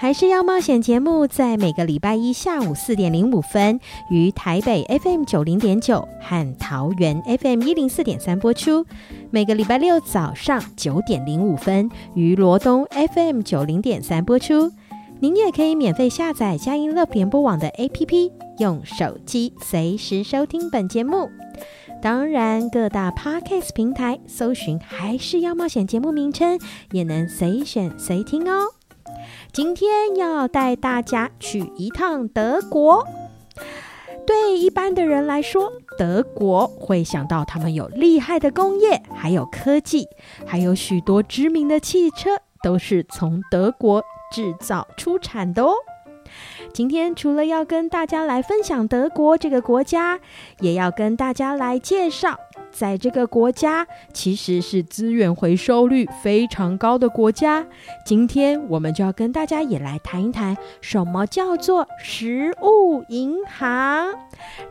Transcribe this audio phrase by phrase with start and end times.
[0.00, 8.82] 还是要冒险节目，在每个礼拜一下午四点零五分，于台北 FM 九零点九和桃园 FM 一零四点三播出；
[9.30, 14.72] 每个礼拜六早上九点零五分，于罗东 FM 九零点三播出。
[15.20, 21.28] 您也可以免费下载佳音乐联播网的 APP，用手机随时收听本节目。
[22.00, 26.58] 当然，各大 Podcast 平台搜寻“还是要冒险”节目名称，
[26.92, 28.79] 也能随选随听哦。
[29.52, 33.06] 今天要带大家去一趟德国。
[34.26, 40.06] 对一般的人来说，德国会想到他们有厉害的工业，还有科技，
[40.46, 42.30] 还有许多知名的汽车
[42.62, 45.72] 都是从德国制造出产的哦。
[46.72, 50.20] 今天除了要跟大家来分享德国这个国家，
[50.60, 52.38] 也要跟大家来介绍。
[52.72, 57.66] 在这个国家，其实是资源回收率非常高的国家。
[58.04, 64.08] 今天我们就要跟大家也来谈一谈，什么叫做食物银行。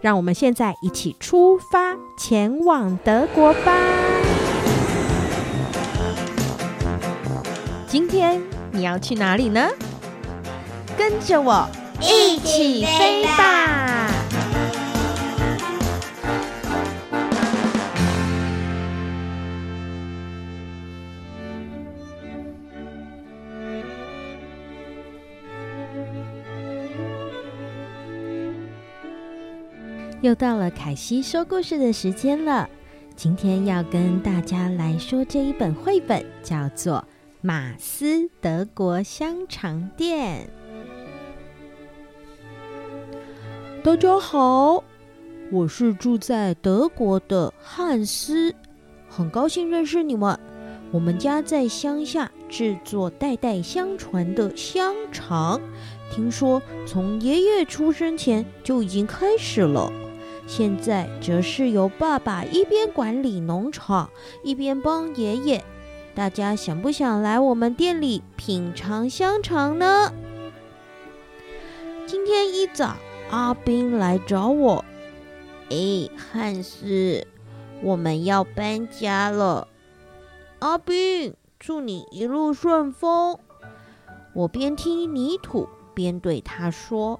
[0.01, 3.73] 让我们现在一起出发，前往德国吧。
[7.87, 9.69] 今天你要去哪里呢？
[10.97, 11.67] 跟着我
[12.01, 14.09] 一起飞吧！
[30.21, 32.69] 又到了凯西说故事的时间了。
[33.15, 36.95] 今天要跟大家来说这一本绘本，叫做
[37.41, 40.49] 《马斯德国香肠店》。
[43.81, 44.83] 大家好，
[45.53, 48.53] 我是住在德国的汉斯，
[49.07, 50.37] 很高兴认识你们。
[50.91, 55.61] 我们家在乡下制作代代相传的香肠，
[56.11, 59.89] 听说从爷爷出生前就已经开始了。
[60.49, 64.09] 现在则是由爸爸一边管理农场，
[64.43, 65.63] 一边帮爷爷。
[66.15, 70.11] 大家想不想来我们店里品尝香肠呢？
[72.07, 72.95] 今天一早，
[73.29, 74.83] 阿宾来找我。
[75.69, 77.27] 哎，汉斯，
[77.83, 79.67] 我们要搬家了。
[80.57, 83.37] 阿宾，祝你一路顺风。
[84.33, 87.19] 我边踢泥土边对他说。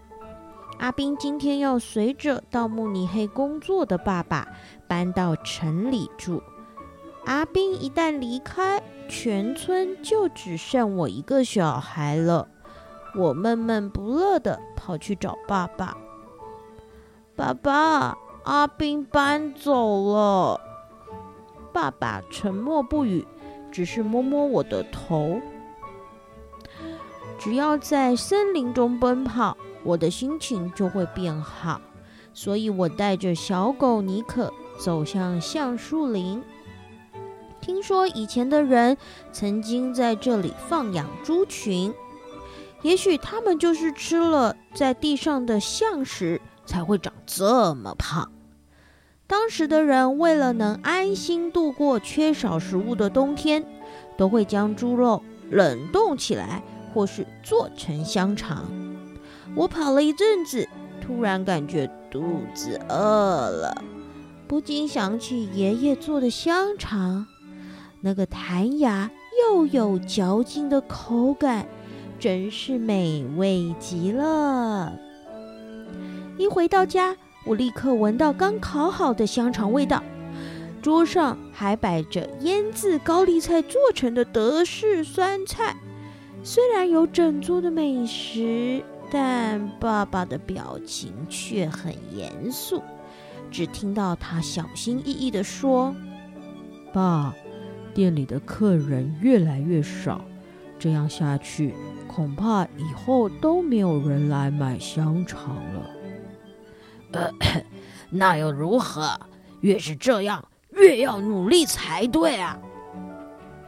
[0.79, 4.47] 阿斌今天要随着到慕尼黑工作的爸爸
[4.87, 6.41] 搬到城里住。
[7.25, 12.47] 阿斌一旦离开，全村就只剩我一个小孩了。
[13.13, 15.97] 我闷闷不乐地跑去找爸爸。
[17.35, 20.61] 爸爸，阿斌搬走了。
[21.73, 23.27] 爸爸沉默不语，
[23.69, 25.41] 只是摸摸我的头。
[27.37, 29.57] 只要在森林中奔跑。
[29.83, 31.79] 我的心情就会变好，
[32.33, 36.41] 所以我带着小狗妮可走向橡树林。
[37.61, 38.97] 听说以前的人
[39.31, 41.93] 曾经在这里放养猪群，
[42.81, 48.31] 也许他们就是吃了在地上的橡实，才会长这么胖。
[49.27, 53.63] 当时的人为了能安心度过缺少食物的冬天，
[54.17, 55.21] 都会将猪肉
[55.51, 58.65] 冷冻起来，或是做成香肠。
[59.59, 60.65] 我跑了一阵子，
[61.01, 62.95] 突然感觉肚子饿
[63.49, 63.83] 了，
[64.47, 67.25] 不禁想起爷爷做的香肠，
[67.99, 69.11] 那个弹牙
[69.43, 71.67] 又有嚼劲的口感，
[72.17, 74.97] 真是美味极了。
[76.37, 80.01] 一回到家，我立刻闻到刚烤好的香肠味道，
[80.81, 85.75] 桌上还摆着腌制高丽菜做成的德式酸菜。
[86.45, 92.81] 虽然有整桌的美食，但爸爸的表情却很严肃。
[93.51, 95.95] 只听到他小心翼翼地说
[96.93, 97.33] ：“爸，
[97.93, 100.21] 店里的客人越来越少，
[100.77, 101.73] 这样下去，
[102.07, 105.89] 恐怕以后都没有人来买香肠了。”
[107.11, 107.31] 呃，
[108.11, 109.19] 那又如何？
[109.61, 112.57] 越是这样，越要努力才对啊！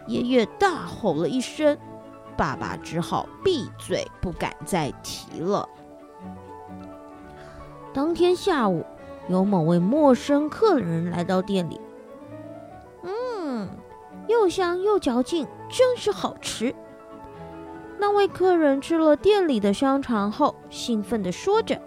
[0.07, 1.75] 爷爷大吼了一声，
[2.41, 5.69] 爸爸只好闭嘴，不敢再提了。
[7.93, 8.83] 当天下午，
[9.29, 11.79] 有某位陌生客人来到店里，
[13.03, 13.69] 嗯，
[14.27, 16.73] 又香又嚼劲，真是好吃。
[17.99, 21.79] 那位客人吃了店里的香肠后，兴奋地说着：“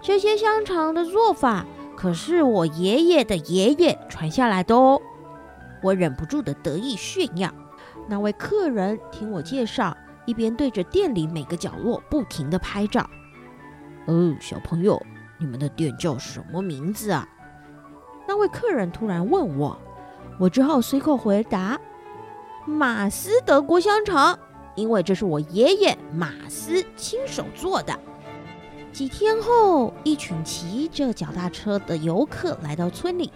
[0.00, 4.98] 这些香肠的做法可是我爷爷的爷爷传下来的哦。”
[5.84, 7.52] 我忍不住的得意炫耀。
[8.08, 9.96] 那位客人听我介绍，
[10.26, 13.08] 一边对着店里每个角落不停地拍照。
[14.06, 15.00] 哦，小朋友。
[15.36, 17.28] 你们的店叫什么名字啊？
[18.26, 19.76] 那位客人突然问我，
[20.38, 21.78] 我只好随口回答
[22.64, 24.38] ：“马斯德国香肠，
[24.76, 27.98] 因为这是我爷爷马斯亲手做的。”
[28.92, 33.32] 几天后，一群骑着脚踏车的游客来到村里。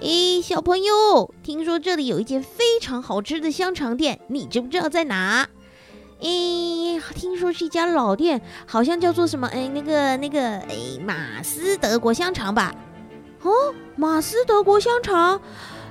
[0.00, 5.48] 诶，小朋友，听说这里有一间非常好吃的香肠店，你知不知道在哪？
[6.20, 9.46] 诶，听说是一家老店，好像叫做什么？
[9.48, 12.74] 诶，那个那个，诶，马斯德国香肠吧？
[13.42, 15.40] 哦，马斯德国香肠，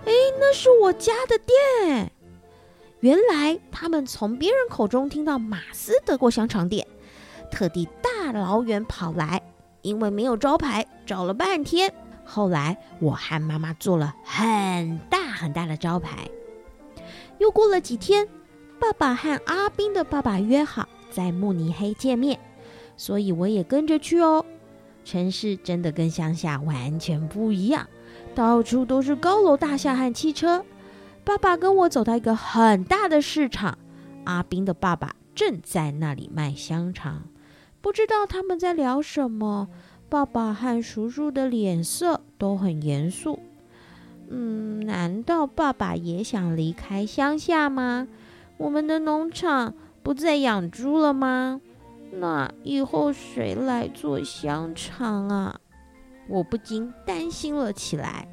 [0.05, 2.11] 诶，那是我家的店。
[2.99, 6.85] 原来他们从别人口中听到马斯德国香肠店，
[7.51, 9.41] 特地大老远跑来，
[9.81, 11.93] 因为没有招牌，找了半天。
[12.33, 16.29] 后来我和妈妈做了很大很大的招牌。
[17.37, 18.27] 又过了几天。
[18.79, 22.37] 爸爸和阿斌的爸爸约好在慕尼黑见面，
[22.97, 24.43] 所以我也跟着去哦。
[25.05, 27.87] 城市真的跟乡下完全不一样，
[28.35, 30.65] 到处都是高楼大厦和汽车。
[31.23, 33.77] 爸爸跟我走到一个很大的市场，
[34.25, 37.23] 阿斌的爸爸正在那里卖香肠，
[37.79, 39.69] 不知道他们在聊什么。
[40.13, 43.39] 爸爸和叔叔的脸色都很严肃。
[44.29, 48.07] 嗯，难道爸爸也想离开乡下吗？
[48.57, 49.73] 我们的农场
[50.03, 51.61] 不再养猪了吗？
[52.11, 55.59] 那以后谁来做香肠啊？
[56.29, 58.27] 我不禁担心了起来。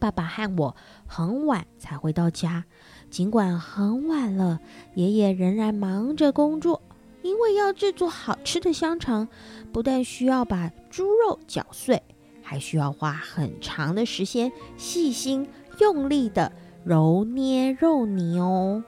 [0.00, 0.74] 爸爸和我
[1.06, 2.64] 很晚才回到家，
[3.10, 4.58] 尽管很晚了，
[4.94, 6.82] 爷爷仍然忙着工作，
[7.22, 9.28] 因为要制作好吃的香肠，
[9.72, 12.02] 不但需要把猪肉搅碎，
[12.42, 15.48] 还需要花很长的时间，细心
[15.78, 16.50] 用力的
[16.84, 18.82] 揉捏肉泥哦。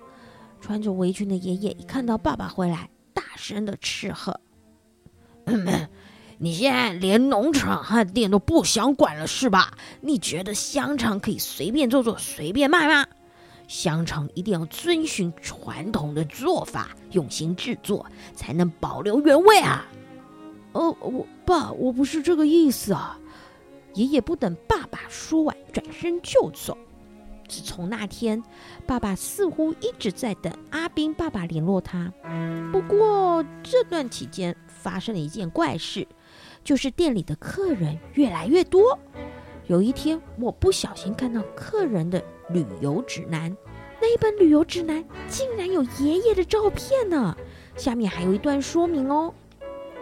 [0.61, 4.41] 穿着围裙的爷爷一看到爸爸回来，大声的斥喝：
[6.39, 9.77] “你现在连农场和店都不想管了是吧？
[10.01, 13.07] 你觉得香肠可以随便做做、随便卖吗？
[13.69, 19.87] 香肠一定要遵循传统的做法，用心制作，才能保留原味啊
[20.73, 23.19] ！”“哦，我爸，我不是这个意思啊！”
[23.95, 26.79] 爷爷不等爸爸说完，转身就走。
[27.49, 28.41] 自从那天，
[28.87, 32.13] 爸爸似乎一直在等阿斌爸爸联络他。
[32.71, 36.07] 不过这段期间发生了一件怪事，
[36.63, 38.97] 就是店里的客人越来越多。
[39.67, 43.57] 有一天，我不小心看到客人的旅游指南，
[44.01, 47.37] 那一本旅游指南竟然有爷爷的照片呢！
[47.77, 49.35] 下面还有一段说明哦：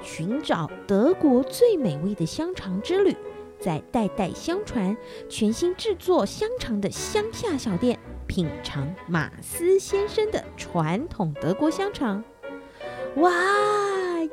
[0.02, 3.14] 寻找德国最美味的香肠之旅。
[3.61, 4.97] 在代代相传、
[5.28, 12.23] 全新制作香肠的乡下小店，品尝马斯先生的传统德国香肠。
[13.17, 13.33] 哇，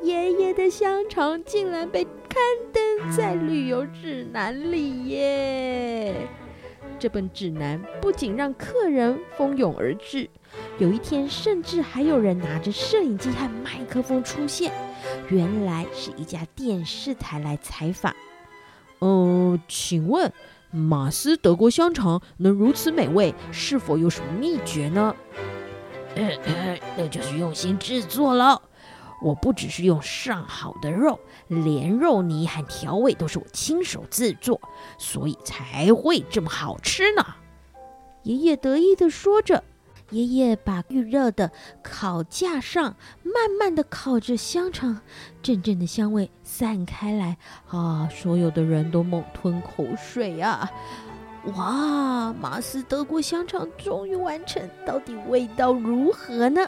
[0.02, 2.40] 爷爷的香肠竟然被刊
[2.72, 6.14] 登在旅游指南里耶！
[6.98, 10.30] 这本指南不仅让客人蜂拥而至，
[10.78, 14.72] 有一天甚至还有人拿着摄影机和麦克风出现，
[15.28, 18.14] 原来是一家电视台来采访。
[18.98, 20.32] 呃，请问
[20.70, 25.14] 马斯德国香肠能如此美味，是否有什么秘诀呢？
[26.96, 28.62] 那就是用心制作了。
[29.22, 34.60] 我不只是用上好的肉，连肉泥和调味都是我亲手制作，
[34.98, 37.24] 所以才会这么好吃呢。
[38.22, 39.64] 爷爷得意地说着。
[40.10, 41.50] 爷爷把预热的
[41.82, 45.00] 烤架上慢慢地烤着香肠，
[45.42, 47.36] 阵阵的香味散开来，
[47.68, 50.70] 啊，所有的人都猛吞口水啊！
[51.54, 56.60] 哇，马斯德国香肠终于完成，到底味道如何呢？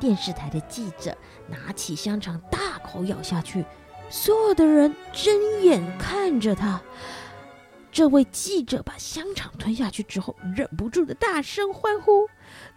[0.00, 1.16] 电视台的记者
[1.48, 3.64] 拿起香肠大口咬下去，
[4.10, 5.32] 所有的人睁
[5.62, 6.80] 眼看着他。
[7.92, 12.26] 这位记者把香肠吞下去之后，忍不住的大声欢呼：“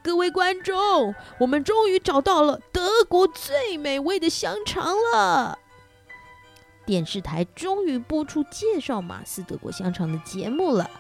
[0.03, 5.57] 各位观众，我们终于找到了德国最美味的香肠了！”
[6.86, 10.91] 电视台终于播出介绍马斯德国香肠的节目了。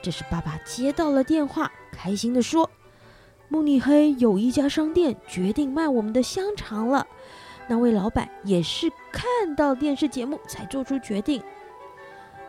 [0.00, 2.70] 这时，爸爸接到了电话，开心地说
[3.50, 7.06] ：“慕尼黑有一家商店决定卖我们的香肠了。
[7.66, 11.42] 那位老板也是看到电视节目才做出决定。”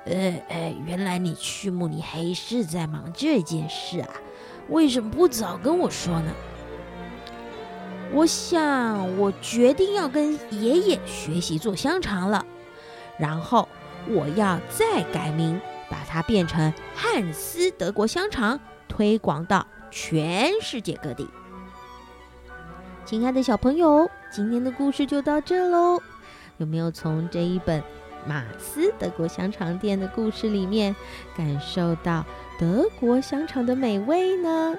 [0.05, 4.09] 呃呃，原来你去慕尼黑是在忙这件事啊？
[4.69, 6.31] 为什么不早跟我说呢？
[8.13, 12.45] 我想，我决定要跟爷爷学习做香肠了，
[13.17, 13.67] 然后
[14.07, 15.59] 我要再改名，
[15.89, 21.27] 把它变成汉斯德国香肠，推广到全世界各地。
[23.05, 25.99] 亲爱的小朋友，今天的故事就到这喽。
[26.57, 27.83] 有没有从这一本
[28.27, 30.95] 马斯德国香肠店的故事里面，
[31.37, 32.25] 感受到
[32.59, 34.75] 德国香肠的美味呢？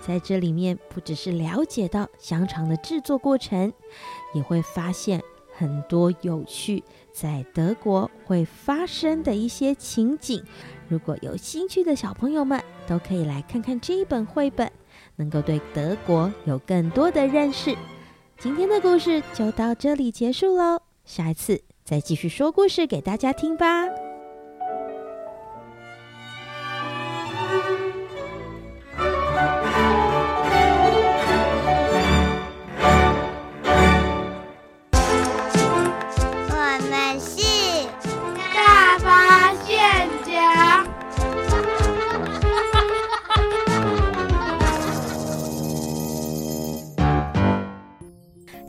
[0.00, 3.72] 在这里面，不只是了解到香肠的制作过程，
[4.34, 5.22] 也会发现
[5.56, 6.82] 很多有趣
[7.12, 10.44] 在德国会发生的一些情景。
[10.88, 14.70] 如果有兴趣的小朋友们，都可以来看看这一本绘本，
[15.16, 17.74] 能够对德国有更多的认识。
[18.38, 21.71] 今天的故事就到这里结束喽，下一次。
[21.84, 24.01] 再继续说故事给大家听吧。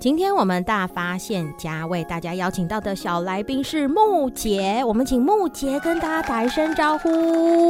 [0.03, 7.09] 今天我们大发现家为大家邀请到的小来宾是木杰，我们请木杰跟大家打一声招呼。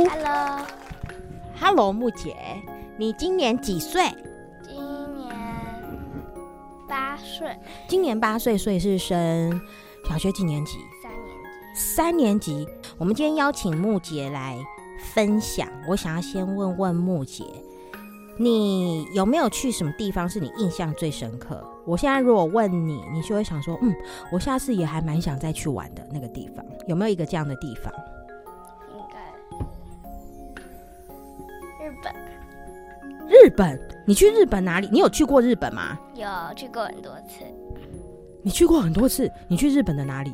[0.05, 2.35] Hello，Hello，木杰，
[2.97, 4.05] 你今年几岁？
[4.63, 4.75] 今
[5.15, 5.31] 年
[6.89, 7.55] 八岁。
[7.87, 9.61] 今年八岁，所以是升
[10.09, 10.79] 小学几年级？
[11.03, 11.75] 三年级。
[11.75, 12.67] 三年级。
[12.97, 14.57] 我们今天邀请木杰来
[15.13, 17.43] 分享，我想要先问问木杰。
[18.37, 21.63] 你有没有去什么地方是你印象最深刻？
[21.85, 23.93] 我现在如果问你，你就会想说，嗯，
[24.31, 27.93] 我下次也还蛮想再去玩的那个地方，有没有一个这样的地方？
[28.91, 29.15] 应该
[31.85, 32.13] 日本。
[33.27, 33.79] 日本？
[34.05, 34.87] 你去日本哪里？
[34.91, 35.97] 你有去过日本吗？
[36.13, 37.43] 有去过很多次。
[38.41, 39.31] 你去过很多次？
[39.47, 40.33] 你去日本的哪里？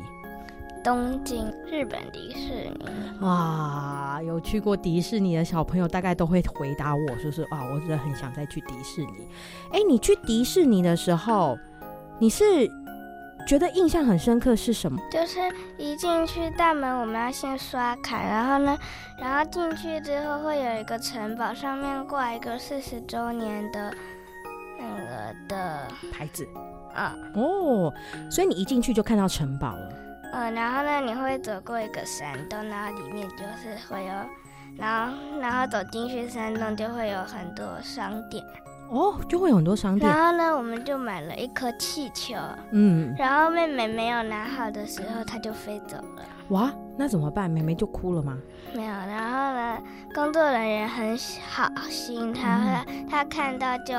[0.82, 2.84] 东京，日本迪士尼。
[3.20, 9.28] 哇，有去过迪士尼的小朋友大概都会回答我，说是啊，我真的很想再去迪士尼。
[9.72, 11.58] 哎，你去迪士尼的时候，
[12.18, 12.44] 你是
[13.46, 14.98] 觉得印象很深刻是什么？
[15.10, 15.38] 就是
[15.78, 18.78] 一进去大门，我们要先刷卡，然后呢，
[19.18, 23.92] 然后进去之后会有一个城堡，上面挂一个四十周年的
[24.78, 26.46] 那个的牌子。
[26.94, 27.92] 啊，哦，
[28.30, 29.92] 所以你一进去就看到城堡了。
[30.32, 34.12] 嗯，然后呢，你会走过一个山洞，然后里面就是会有，
[34.78, 38.44] 然后然后走进去山洞就会有很多商店。
[38.90, 40.10] 哦，就会有很多商店。
[40.10, 42.34] 然后呢，我们就买了一颗气球。
[42.72, 43.14] 嗯。
[43.16, 46.22] 然后妹妹没有拿好的时候，它就飞走了。
[46.48, 47.48] 哇，那怎么办？
[47.48, 48.36] 妹妹就哭了吗？
[48.74, 48.90] 没有。
[48.90, 49.78] 然后呢，
[50.12, 51.16] 工作人员很
[51.48, 53.94] 好心，他他看到就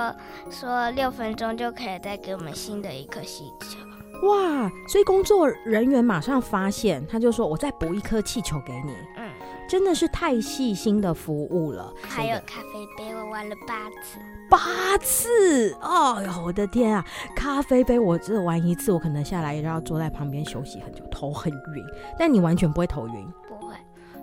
[0.49, 3.79] 说六分钟就可以再给我们新的一颗气球。
[4.23, 4.71] 哇！
[4.87, 9.29] 所以工作人员马上发现，他就说：“我再补一颗气球给你。”嗯，
[9.67, 11.93] 真的是太细心的服务了。
[12.01, 14.19] 还有咖啡杯，我玩了八次。
[14.49, 15.73] 八次！
[15.81, 17.05] 哦呦，我的天啊！
[17.35, 21.85] 咖啡杯，我只玩一次，我可能下来也要坐在旁边休息很久，头很晕。
[22.19, 23.27] 但你完全不会头晕？
[23.47, 23.73] 不会。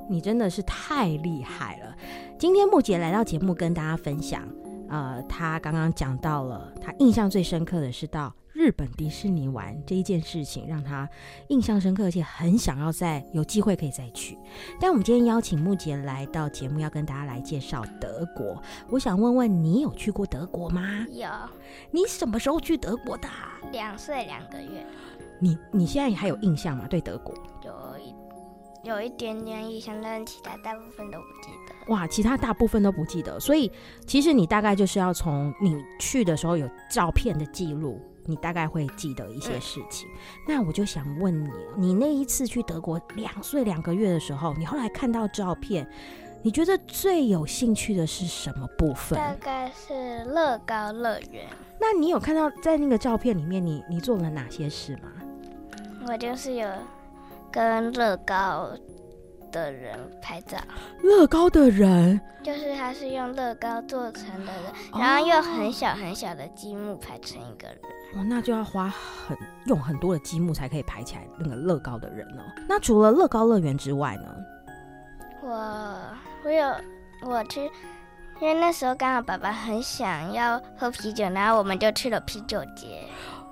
[0.09, 1.95] 你真的是太厉害了！
[2.39, 4.43] 今天木姐来到节目跟大家分享，
[4.89, 8.33] 呃，他刚刚讲到了，他印象最深刻的是到。
[8.59, 11.09] 日本迪士尼玩这一件事情让他
[11.47, 14.37] 印象深刻，而且很想要再有机会可以再去。
[14.81, 18.61] 但我们今天邀请木杰来到节目，要跟大家来介绍德国。
[18.91, 21.07] 我想问问你，有去过德国吗？
[21.13, 21.29] 有。
[21.93, 23.29] 你什么时候去德国的？
[23.71, 24.85] 两岁两个月。
[25.39, 26.85] 你你现在还有印象吗？
[26.91, 27.33] 对德国？
[27.65, 28.13] 有一
[28.83, 31.95] 有一点点印象，但其他大部分都不记得。
[31.95, 33.39] 哇，其他大部分都不记得。
[33.39, 33.71] 所以
[34.05, 40.07] 其实你大概就是要从你去的时候有照片的记录，你大概会记得一些事情。
[40.09, 45.89] 嗯、那我就想问你，你那一次去德国两岁两个月的时候，你后来看到照片，
[46.43, 49.19] 你觉得最有兴趣的是什么部分？
[49.19, 51.47] 大概是乐高乐园。
[51.81, 55.11] 那你有看到在那个照片里面你，你你做了哪些事吗？
[56.07, 56.69] 我就是有
[57.51, 58.71] 跟乐高
[59.51, 60.59] 的人拍照。
[61.03, 67.79] 乐高的人就是他是用乐高做成的人，哦、然后用很小很小的积木排成一个人。
[68.15, 69.37] 哦，那就要花很
[69.67, 72.43] 用很多的积木才可以排起来那个乐高的人哦。
[72.69, 74.35] 那除了乐高乐园之外呢？
[75.43, 75.99] 我
[76.45, 76.75] 我有
[77.27, 77.61] 我去，
[78.41, 83.05] 因为那时候刚好爸爸很想要喝啤酒，然后我们就去了啤酒节，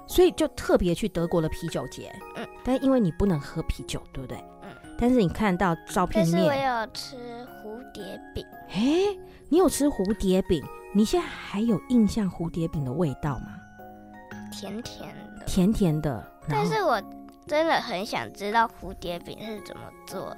[0.07, 2.11] 所以就特别去德国的啤酒节。
[2.37, 4.43] 嗯，但因为你不能喝啤酒，对不对？
[4.97, 4.99] 嗯。
[5.01, 7.17] 但是你看到照片里面，但是我有吃
[7.63, 8.45] 蝴蝶饼。
[8.71, 9.17] 哎，
[9.49, 10.63] 你有吃蝴蝶饼？
[10.95, 13.49] 你现在还有印象蝴蝶饼的味道吗？
[14.51, 16.25] 甜甜的，甜甜的。
[16.49, 17.01] 但是我
[17.47, 20.37] 真的很想知道蝴蝶饼是怎么做的。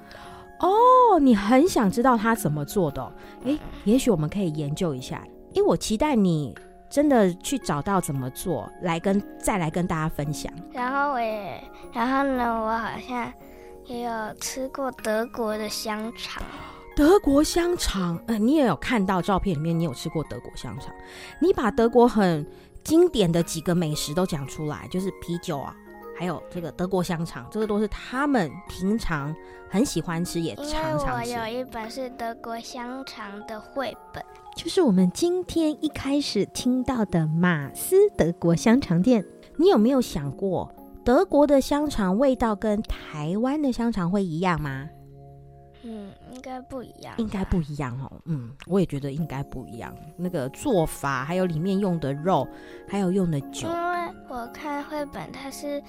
[0.61, 3.13] 哦，你很想知道它怎么做的？
[3.45, 5.23] 诶，也许我们可以研究一下。
[5.53, 6.53] 因为我期待你
[6.91, 10.53] 真的去找到怎么做，来跟再来跟大家分享。
[10.73, 11.63] 然后我也，
[11.93, 13.33] 然后呢，我好像
[13.89, 16.43] 也有吃过德国的香肠。
[16.95, 20.95] 德国香肠，呃，你也有看到照片里面，你有吃过德国香肠。
[21.41, 22.47] 你把德国很
[22.85, 25.75] 经典的几个美食都讲出来，就是啤酒啊。
[26.19, 29.35] 还有这个德国香肠，这个都是他们平常
[29.71, 31.33] 很喜欢吃，也常常吃。
[31.33, 34.23] 我有一本是德国香肠的绘本，
[34.55, 39.25] 就是我们今天一开始听到的马斯德国香肠店。
[39.57, 40.73] 你有没有想过，
[41.09, 44.87] 德国的香肠味道跟台湾的香肠会一样吗？
[45.83, 47.15] 嗯，应该不一样。
[47.17, 48.21] 应该不一样哦。
[48.27, 49.91] 嗯，我也觉得应该不一样。
[50.19, 52.47] 那个做法，还有里面用的肉，
[52.87, 53.67] 还有用的酒。
[53.69, 55.83] 因为我看绘本，它是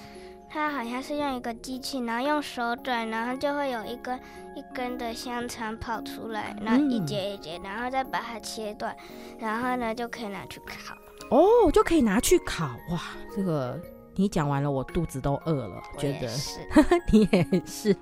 [0.49, 4.17] 它好像是用一个机器，然后用手转，然后就会有一根
[4.55, 8.95] 一根的香肠跑出来，然后一节一节，然后再把它切断，
[9.37, 10.95] 然后呢就可以拿去烤。
[11.29, 12.67] 哦，就可以拿去烤。
[12.89, 13.01] 哇，
[13.35, 13.77] 这个。
[14.19, 15.81] 你讲完了，我肚子都饿了。
[15.97, 16.59] 觉得是，
[17.09, 17.95] 你也是。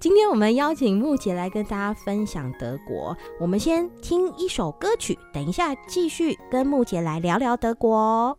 [0.00, 3.16] 今天我们邀请木姐来跟大家分享德国。
[3.38, 8.36] 我们先听一首歌曲，等一下继续跟木姐来聊聊德国。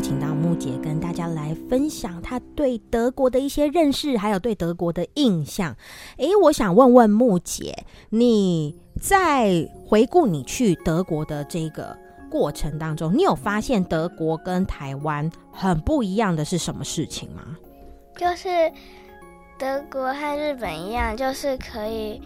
[0.00, 5.76] 请到木姐跟大家来分享她对德国的一些认识，还有对德国的印象。
[6.16, 11.96] 诶，我想问问木姐，你在回顾你去德国的这个
[12.30, 17.42] 过程当中，你有发现德国跟台湾很不一样的是什么事情吗？
[18.16, 18.48] 就是
[19.58, 22.20] 德国和日本一样，就是可以。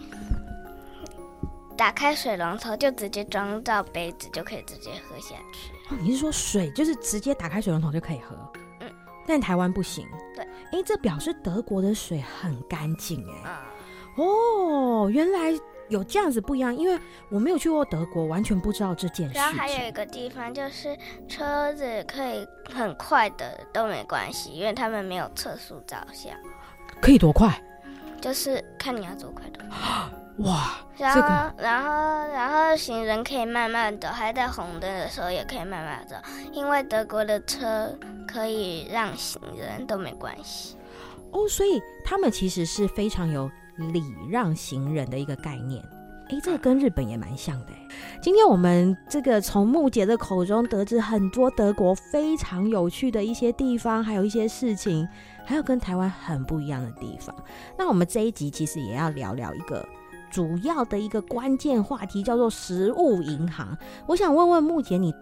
[1.77, 5.74] 打开水龙头就直接装到杯子，就可以直接喝下去。
[5.89, 8.35] 哦，你是说水就是直接打开水龙头就可以喝？
[8.81, 8.91] 嗯，
[9.27, 10.07] 但台湾不行。
[10.35, 13.43] 对，哎，这表示德国的水很干净哎。
[13.45, 14.25] 嗯。
[14.25, 15.53] 哦，原来
[15.89, 19.35] 有这样子不一样，因为我没有去过德国，完全不知道这件事。
[19.35, 26.33] 然后还有一个地方就是车子可以很快的都没关系，因为他们没有测速照相。
[27.01, 27.61] 可以多快？
[28.21, 29.59] 就是看你要多快的。
[30.39, 31.89] 哇，然后、这个、然后
[32.33, 36.15] 然后行人可以慢慢走，还在红灯的时候也可以慢慢走，
[36.51, 40.75] 因为德国的车可以让行人都没关系。
[41.31, 45.81] 哦，所以他们其实是非常有礼让行人的一个概念。
[46.27, 47.67] 哎，这个跟日本也蛮像的。
[48.19, 55.07] 今天我们这个从木姐的口中得知很多德国非常有趣的一些地方，还有一些事情，
[55.45, 57.33] 还有跟台湾很不一样的地方。
[57.77, 59.87] 那我们这一集其实也要聊聊一个。
[60.35, 63.65] 主要的一个关键话题叫做食物银行。
[64.05, 65.15] 我想问问目前，你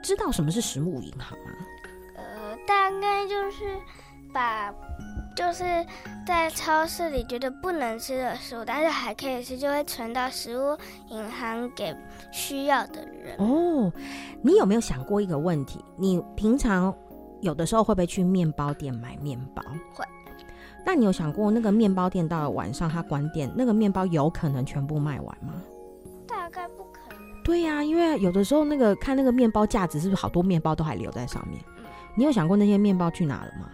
[0.00, 1.50] 知道什么是食物银行吗？
[2.16, 3.76] 呃，大概就是
[4.32, 4.72] 把
[5.34, 5.84] 就是
[6.24, 10.78] 在超市里觉得不能吃的食物，但是还可以吃，就会存到食物
[11.08, 11.92] 银行给
[12.30, 13.36] 需要的人。
[13.38, 13.92] 哦，
[14.40, 15.84] 你有没有想过一个问题？
[15.96, 16.94] 你平常
[17.40, 19.60] 有的时候会不会去面包店买面包？
[19.92, 20.04] 会。
[20.84, 25.54] 那你有想过，那个面包店到了晚上它关店，那个面包有可能全部卖完吗？
[26.26, 27.42] 大概不可能。
[27.44, 31.62] 对呀、啊，因为有的时候那个看那个面包架子，是不是好多面包都还留在上面？
[31.78, 31.84] 嗯、
[32.16, 33.68] 你有想过那些面包去哪了吗？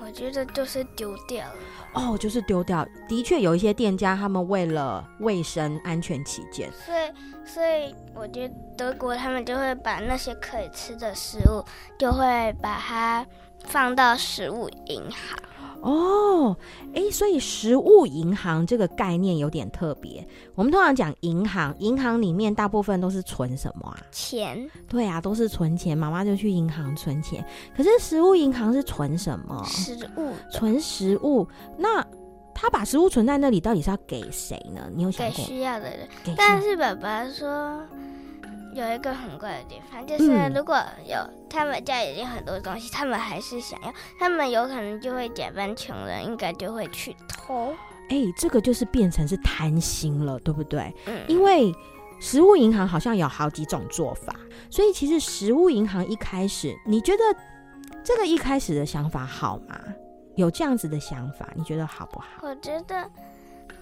[0.00, 1.54] 我觉得就是丢掉了。
[1.94, 2.86] 哦，就是丢掉。
[3.08, 11.64] 的确有一些店家，他们为了卫生安全起见，所以所以我觉得德国他们就会把那些可以吃的食物，
[11.98, 13.26] 就会把它
[13.64, 15.38] 放到食物银行。
[15.82, 16.56] 哦，
[16.94, 20.26] 诶，所以食物银行这个概念有点特别。
[20.54, 23.98] 我们通常讲银行，银行里面大部分都是存什么啊？
[24.10, 24.68] 钱。
[24.88, 25.96] 对啊，都是存钱。
[25.96, 27.44] 妈妈就去银行存钱。
[27.76, 29.62] 可是食物银行是存什么？
[29.66, 30.32] 食物。
[30.50, 31.46] 存食物。
[31.78, 32.04] 那
[32.54, 34.90] 他把食物存在那里，到底是要给谁呢？
[34.94, 35.36] 你有想过？
[35.36, 36.08] 给需要的人。
[36.36, 37.80] 但是爸爸说。
[38.76, 41.16] 有一个很怪的地方，就是如果有
[41.48, 47.72] 他们家已经很多东西，嗯、他们还是想要，他们有可能就会假扮穷人，应该就会去偷。
[48.10, 50.94] 哎、欸，这个就是变成是贪心了，对不对？
[51.06, 51.24] 嗯。
[51.26, 51.74] 因为
[52.20, 54.36] 食物银行好像有好几种做法，
[54.70, 57.22] 所以其实食物银行一开始，你觉得
[58.04, 59.80] 这个一开始的想法好吗？
[60.34, 62.26] 有这样子的想法，你觉得好不好？
[62.42, 63.10] 我觉得。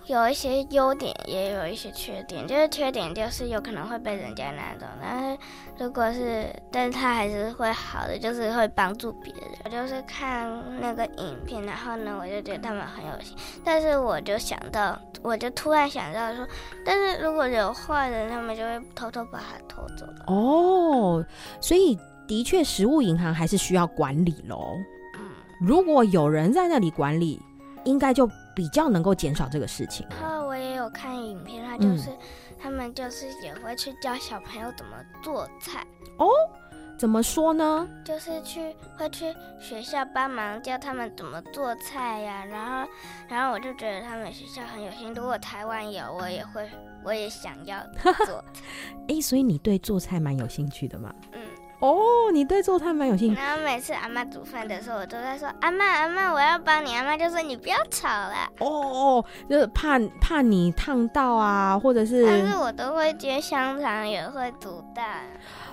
[0.06, 2.46] 有一些优点，也有一些缺点。
[2.46, 5.38] 就是缺点就是有可能会被人家拿走，但是
[5.78, 9.42] 如果是，但是他还是会好的，就是会帮助别人。
[9.64, 10.46] 我就是看
[10.78, 13.34] 那个影片，然后呢，我就觉得他们很有心。
[13.64, 16.46] 但是我就想到，我就突然想到说，
[16.84, 20.06] 但是如果有坏人，他们就会偷偷把它偷走。
[20.26, 21.24] 哦，
[21.60, 24.74] 所以的确，食物银行还是需要管理喽。
[25.18, 27.40] 嗯，如果有人在那里管理，
[27.84, 28.28] 应该就。
[28.54, 30.06] 比较能够减少这个事情。
[30.20, 32.18] 然后我也有看影片，他就是、嗯、
[32.58, 35.86] 他们就是也会去教小朋友怎么做菜
[36.18, 36.28] 哦。
[36.96, 37.88] 怎么说呢？
[38.04, 42.44] 就是去会去学校帮忙教他们怎么做菜呀。
[42.44, 42.88] 然后
[43.28, 45.12] 然后我就觉得他们学校很有心。
[45.12, 46.70] 如果台湾有，我也会，
[47.04, 48.12] 我也想要做
[48.52, 48.62] 菜。
[49.08, 51.12] 哎，所以你对做菜蛮有兴趣的嘛？
[51.32, 51.40] 嗯。
[51.84, 53.38] 哦，你对做菜蛮有兴趣。
[53.38, 62.24] 然后每次阿妈煮饭的时候，我都在说：“阿妈，阿妈，我要帮你。”阿妈就说：“你不要吵了。”哦哦，就是怕怕你烫到啊，或者是……
[62.24, 65.24] 但是我都会煎香肠，也会煮蛋。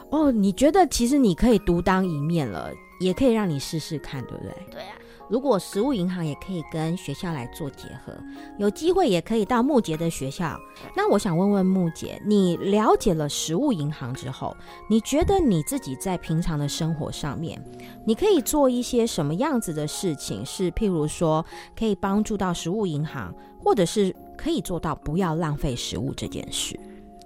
[0.09, 2.69] 哦，你觉得其实你可以独当一面了，
[2.99, 4.53] 也可以让你试试看，对不对？
[4.69, 4.95] 对啊。
[5.31, 8.13] 如果食物银行也可以跟学校来做结合，
[8.57, 10.59] 有机会也可以到木姐的学校。
[10.93, 14.53] 那我想问问木姐，你了解了食物银行之后，
[14.89, 17.63] 你觉得你自己在平常的生活上面，
[18.05, 20.45] 你可以做一些什么样子的事情？
[20.45, 21.45] 是譬如说，
[21.79, 26.77] 可以帮助到食物银行，或者是可以做到不要浪费食物这件事？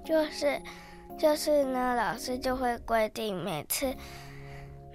[0.04, 0.62] 就是，
[1.18, 3.92] 就是呢，老师就会规定每次。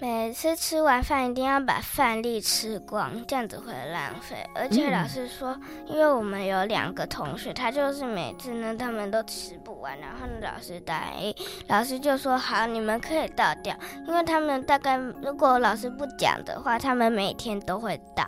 [0.01, 4.49] 每次吃完饭一定要把饭粒吃光，这样子会浪费。
[4.55, 11.35] 而且老师说，嗯、因为我们有两个同学，他就是每次呢他们都吃不完，然后呢老师答应，
[11.69, 18.27] 老师就说好，你们可以倒掉，因为他们大概如果老师不讲的话，他们每天都会倒，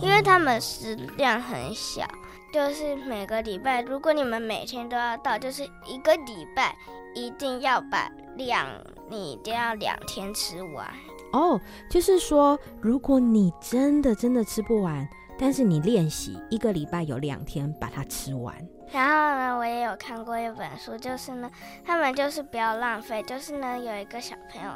[0.00, 2.02] 因为他们食量很小，
[2.50, 6.74] 就是每个礼拜，如果你们每天都要倒，就是一个礼拜
[7.14, 8.66] 一定要把量，
[9.10, 10.86] 你一定要两天吃完。
[11.32, 18.54] 哦，就是说，如果你真的真的吃不完，但是你练习一个礼拜有两天把它吃完。
[18.92, 21.48] 然后呢，我也有看过一本书，就是呢，
[21.84, 24.70] 他们就是不要浪费，就是呢，有一个小朋友，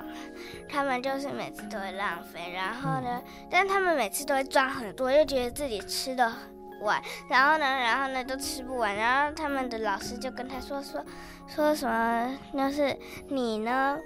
[0.68, 6.32] 他们就是每次都会浪费，然后呢，嗯、但他们每次都会装很多，又觉得自己吃的
[6.82, 11.04] 完，然后呢，然后呢都吃不完，然后他们的老师就跟他说说
[11.48, 12.96] 说什么，就是
[13.28, 13.98] 你呢。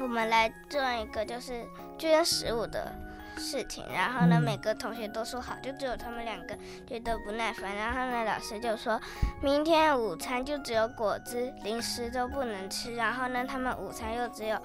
[0.00, 1.64] 我们来做一个就是
[1.98, 2.92] 捐食物的
[3.36, 6.56] 事情，然后呢，嗯、每个同学都说好，就只有他们两个
[6.86, 7.74] 觉得不耐烦。
[7.76, 9.00] 然后呢，老师就说
[9.42, 12.94] 明天午餐就只有果汁，零食都不能吃。
[12.94, 14.56] 然后呢，他们午餐又只有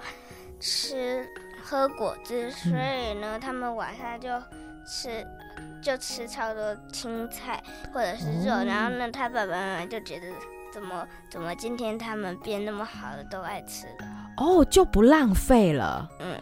[0.60, 1.28] 吃
[1.62, 4.28] 喝果汁，所以呢，他们晚上就
[4.86, 5.26] 吃
[5.80, 8.52] 就吃超多青菜或者是肉。
[8.54, 10.26] 嗯、然后呢，他爸爸妈妈就觉得
[10.74, 14.34] 怎么怎么今天他们变那么好了，都爱吃了。
[14.38, 16.10] 哦，就不浪费了。
[16.18, 16.36] 嗯，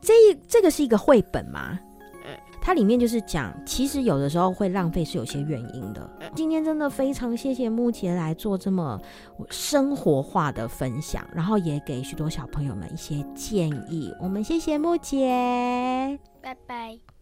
[0.00, 0.12] 这
[0.48, 1.78] 这个是一个绘本吗？
[2.24, 6.10] 嗯，它里面就是讲，其实有的时候会浪费是有些原因的。
[6.18, 9.00] 嗯，今天真的非常谢谢木杰来做这么
[9.48, 14.12] 生活化的分享，然后也给许多小朋友们一些建议。
[14.20, 17.21] 我们谢谢木杰，拜拜。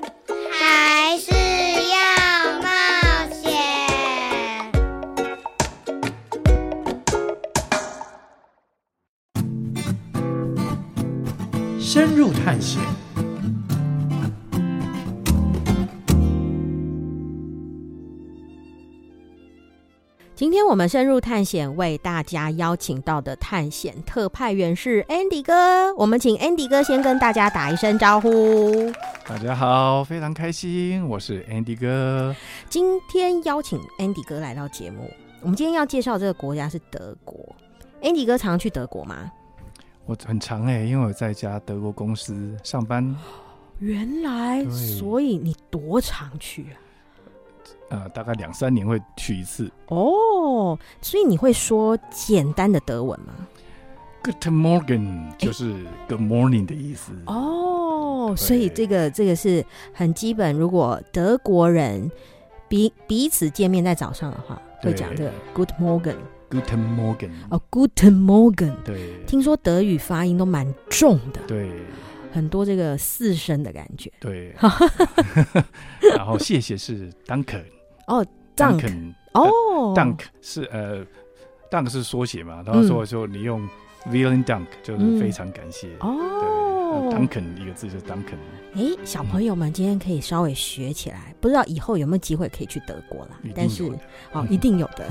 [12.43, 12.81] 探险。
[20.33, 25.93] 今天我们深入探险，为大家邀请到的探险特派员是 Andy 哥。
[25.95, 28.91] 我们请 Andy 哥先跟大家打一声招呼。
[29.27, 32.35] 大家好，非常开心，我是 Andy 哥。
[32.67, 35.07] 今天邀请 Andy 哥来到节目，
[35.41, 37.37] 我们今天要介绍这个国家是德国。
[38.01, 39.31] Andy 哥常常去德国吗？
[40.11, 43.15] 我很长哎，因为我在一家德国公司上班。
[43.79, 46.75] 原来，所以你多常去啊？
[47.91, 49.71] 呃，大概两三年会去一次。
[49.87, 53.33] 哦，所以你会说简单的德文吗
[54.21, 57.13] ？Good morning 就是 Good morning 的意思。
[57.27, 60.53] 哦，所以这个这个是很基本。
[60.53, 62.11] 如果德国人
[62.67, 66.17] 彼彼此见面在早上的话，会讲这个 Good morning。
[66.51, 67.31] Good morning。
[67.49, 68.75] 哦，Good morning。
[68.83, 71.41] 对，听说德语发音都蛮重的。
[71.47, 71.71] 对。
[72.33, 74.55] 很多这个四声的感觉，对。
[76.15, 77.61] 然后谢谢是 Danke
[78.07, 81.05] 哦，Danke 哦，Dank 是呃
[81.69, 83.67] ，Dank 是缩写嘛，然后所以说你用
[84.09, 86.15] Vielen Dank 就是非常感谢哦
[86.91, 88.37] ，Danken 一个字就是 Duncan。
[88.73, 93.37] 哎，小朋友们今天可以稍微学起来，不知道以后有没有机会可以去德国啦？
[93.53, 93.83] 但是
[94.31, 95.09] 哦，一定有的。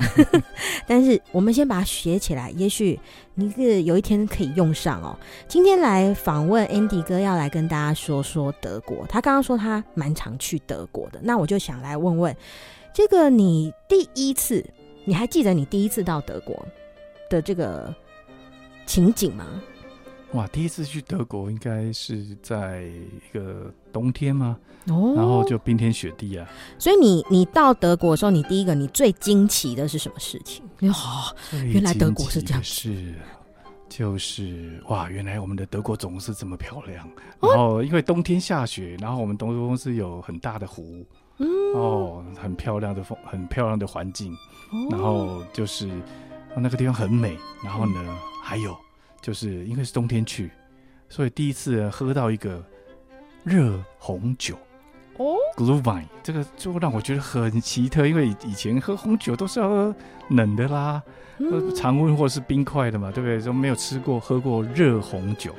[0.87, 2.99] 但是 我们先把它学起来，也许
[3.35, 5.15] 你是有一天可以用上哦。
[5.47, 9.07] 今天来访问 Andy 哥，要来跟大家说说德国。
[9.07, 12.35] 他刚刚说他蛮常去德国的，那我就想来问问，
[12.95, 14.65] 这个你第一次，
[15.05, 16.67] 你还记得你第一次到德国
[17.29, 17.95] 的这个
[18.87, 19.63] 情景吗？
[20.33, 24.57] 哇，第一次去德国应该是在一个冬天吗？
[24.87, 26.49] 哦，然后就冰天雪地啊。
[26.79, 30.65] 所以你你到德国的时候，你第一个你最惊奇的是什么事情？
[30.83, 32.63] 哦，原来德国是这样。
[32.63, 33.13] 是，
[33.89, 37.09] 就是哇，原来我们的德国总是这么漂亮。
[37.41, 41.05] 然后因为冬天下雪，然后我们德国公司有很大的湖，
[41.39, 44.33] 嗯，哦，很漂亮的风，很漂亮的环境。
[44.91, 45.91] 然后就是
[46.55, 47.37] 那个地方很美。
[47.65, 48.77] 然后呢，还有。
[49.21, 50.51] 就是因为是冬天去，
[51.09, 52.65] 所以第一次喝到一个
[53.45, 54.57] 热红酒
[55.17, 59.95] 哦，Glühwein，这个就让我觉得很奇特，因为以前喝红酒都是要喝
[60.31, 61.03] 冷的啦，
[61.39, 63.41] 嗯、常温或是冰块的嘛，对不对？
[63.41, 65.55] 都没有吃过喝过热红酒。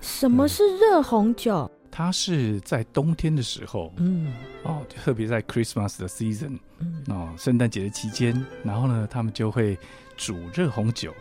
[0.00, 1.70] 什么是热红酒？
[1.90, 9.78] 它是在冬天的时候，嗯，哦，特别在 Christmas 的 season，嗯，哦，圣诞节的期间，然后呢，他们就会
[10.16, 11.12] 煮热红酒。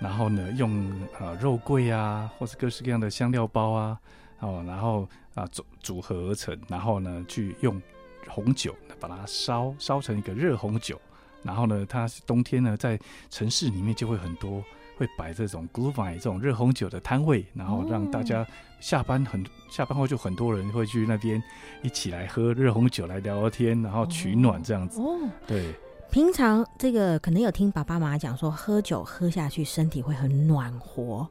[0.00, 4.00] 然后呢，用啊肉桂啊，或是各式各样的香料包啊，
[4.40, 7.80] 哦，然后啊组组合而成，然后呢，去用
[8.28, 11.00] 红酒把它烧烧成一个热红酒。
[11.42, 12.98] 然后呢，它冬天呢，在
[13.30, 14.62] 城市里面就会很多
[14.98, 18.46] 会摆这种 Glühwein 这种热红酒的摊位，然后让大家
[18.78, 21.42] 下班很下班 后就很多人会去那边
[21.82, 25.00] 一起来喝热红酒来聊聊天，然后取暖这样子。
[25.00, 25.74] 哦，对。
[26.10, 31.24] 平常这个可能有听爸爸妈妈讲说，喝酒喝下去身体会很暖和，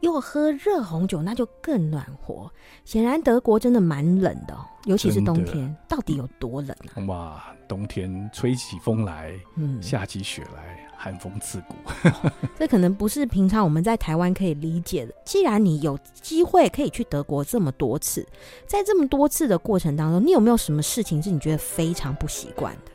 [0.00, 2.50] 又喝热红酒那就更暖和。
[2.82, 7.04] 显然德国真的蛮冷的，尤其是冬天，到底有多冷啊？
[7.06, 11.74] 哇，冬天吹起风来，嗯，下起雪来，寒风刺骨。
[12.58, 15.12] 这可能不是平常我们在台湾可以理解的。
[15.26, 18.26] 既然你有机会可以去德国这么多次，
[18.66, 22.91] 在这么多次的过程当中，你有没有什么事情是你觉得非常不习惯的？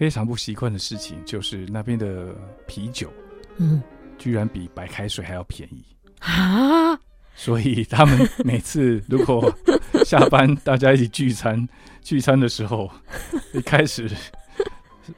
[0.00, 2.34] 非常不习惯的事情就是那边的
[2.66, 3.12] 啤酒，
[3.58, 3.82] 嗯，
[4.16, 5.84] 居然比白开水还要便宜
[6.20, 6.98] 啊！
[7.34, 9.54] 所以他们每次如果
[10.06, 11.68] 下班大家一起聚餐，
[12.00, 12.90] 聚餐的时候，
[13.52, 14.10] 一开始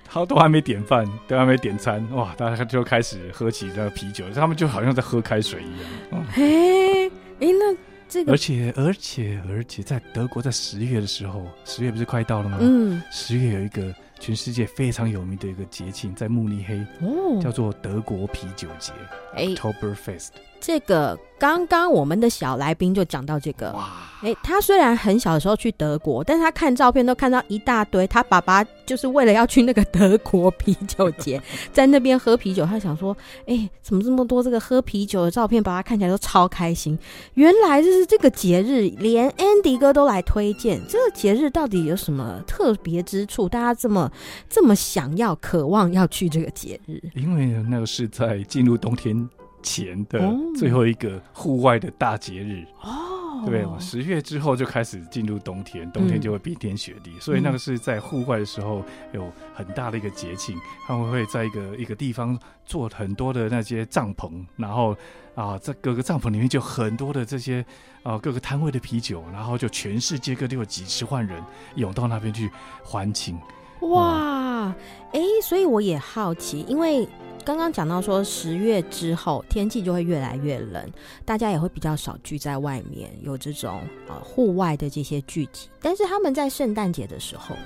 [0.05, 5.91] 他都还没点饭，都还没点餐，哇，大家就开始喝起那个啤酒，他们就好像在喝开水一样。
[6.11, 7.77] 嗯、嘿，哎，那
[8.09, 12.59] 这个，而且而且而且在德国，在十月的时候，十月不是快到了吗？
[12.61, 13.95] 嗯，十月有一个。
[14.23, 18.93] 全世界非常有名的一个节庆，在慕尼黑，哦，叫做德国啤酒节，
[19.35, 20.29] 哎，Oktoberfest。
[20.63, 23.91] 这个刚刚我们的小来宾就讲到这个，哇，
[24.23, 31.43] 哎，他虽然很小的时候去德国，但是他看照片都看到一大堆，他爸爸就是为了要去那个德国啤酒节，
[31.75, 36.97] 在那边喝啤酒，他想说，哎，怎么这么多这个喝啤酒的照片，爸爸看起来都超开心。
[37.35, 43.49] 原来就是这个节日，连 Andy 哥都来推荐，这个节日到底有什么特别之处？
[43.49, 44.09] 大家这么
[44.49, 47.03] 这么想要、渴望要去这个节日？
[47.17, 49.29] 因为那个是在进入冬天。
[49.63, 50.21] 前的
[50.57, 64.97] 最后一个户外的大节日哦，对，十月之后就开始进入冬天，冬天就会冰天雪地，嗯、所以那个是在户外的时候有很大的一个节庆，他们会在一个一个地方做很多的那些帐篷，然后
[65.35, 67.65] 啊，在各个帐篷里面就很多的这些
[68.03, 71.43] 啊各个摊位的啤酒，然后就全世界各地有几十万人
[71.77, 72.51] 涌到那边去
[72.83, 73.39] 欢庆。
[73.81, 74.73] 哇，
[75.13, 77.09] 哎、所以我也好奇，因为。
[77.45, 80.89] 刚刚讲到说，十月之后天气就会越来越冷，
[81.25, 85.69] 大家也会比较少聚在外面，有这种呃户外的这些聚集。
[85.81, 87.57] 但是他们在圣诞节的时候，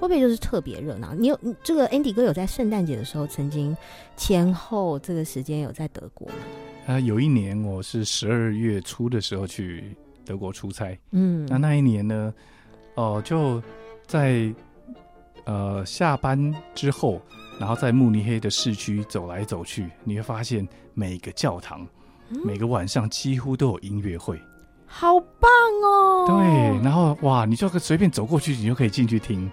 [0.00, 1.12] 会不会就是特别热闹？
[1.14, 3.76] 你有你这个 Andy 哥有在圣诞节的时候曾经
[4.16, 6.34] 前后这个时间有在德国吗？
[6.86, 9.94] 啊，有一年我是十二月初的时候去
[10.24, 12.32] 德国出差，嗯，那那一年呢，
[12.94, 13.62] 哦、呃，就
[14.06, 14.50] 在
[15.44, 17.20] 呃下班之后。
[17.58, 21.86] 然后在慕尼黑的市区走来走去，你会发现每个教堂、
[22.30, 24.40] 嗯、每个晚上几乎都有音乐会，
[24.86, 25.50] 好棒
[25.82, 26.26] 哦！
[26.26, 29.50] 对，然后哇，你就可随便走过去，你就可以进去听，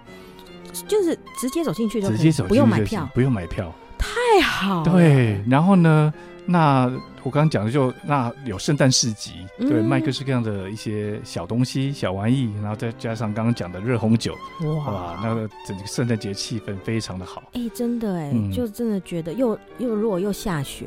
[0.88, 4.92] 就是直接走进去就直接走进去，不用买票，不用买票，太好了。
[4.92, 6.12] 对，然后呢，
[6.44, 6.90] 那
[7.24, 17.42] 我刚刚讲的就那有圣诞市集，对，嗯、卖各式各样的一些小东西、小玩意，然后再加上刚刚讲的热红酒，哇，哇，那个整个圣诞节气氛非常的好。
[17.52, 20.86] 哎、欸，真的哎，嗯、就真的觉得又又如果又下雪，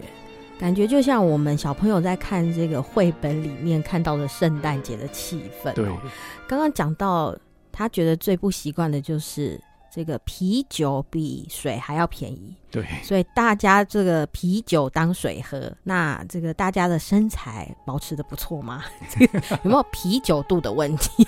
[0.60, 5.74] 感觉就像我们小朋友在看这个绘本里面看到的圣诞节的气氛、喔。
[5.74, 5.86] 对，
[6.48, 7.36] 刚刚讲到
[7.72, 9.60] 他觉得最不习惯的就是。
[9.96, 15.72] 这个啤酒比水还要便宜，对，所以大家这个啤酒当水喝。
[15.84, 18.84] 那这个大家的身材保持的不错吗？
[19.64, 21.26] 有没有啤酒肚的问题？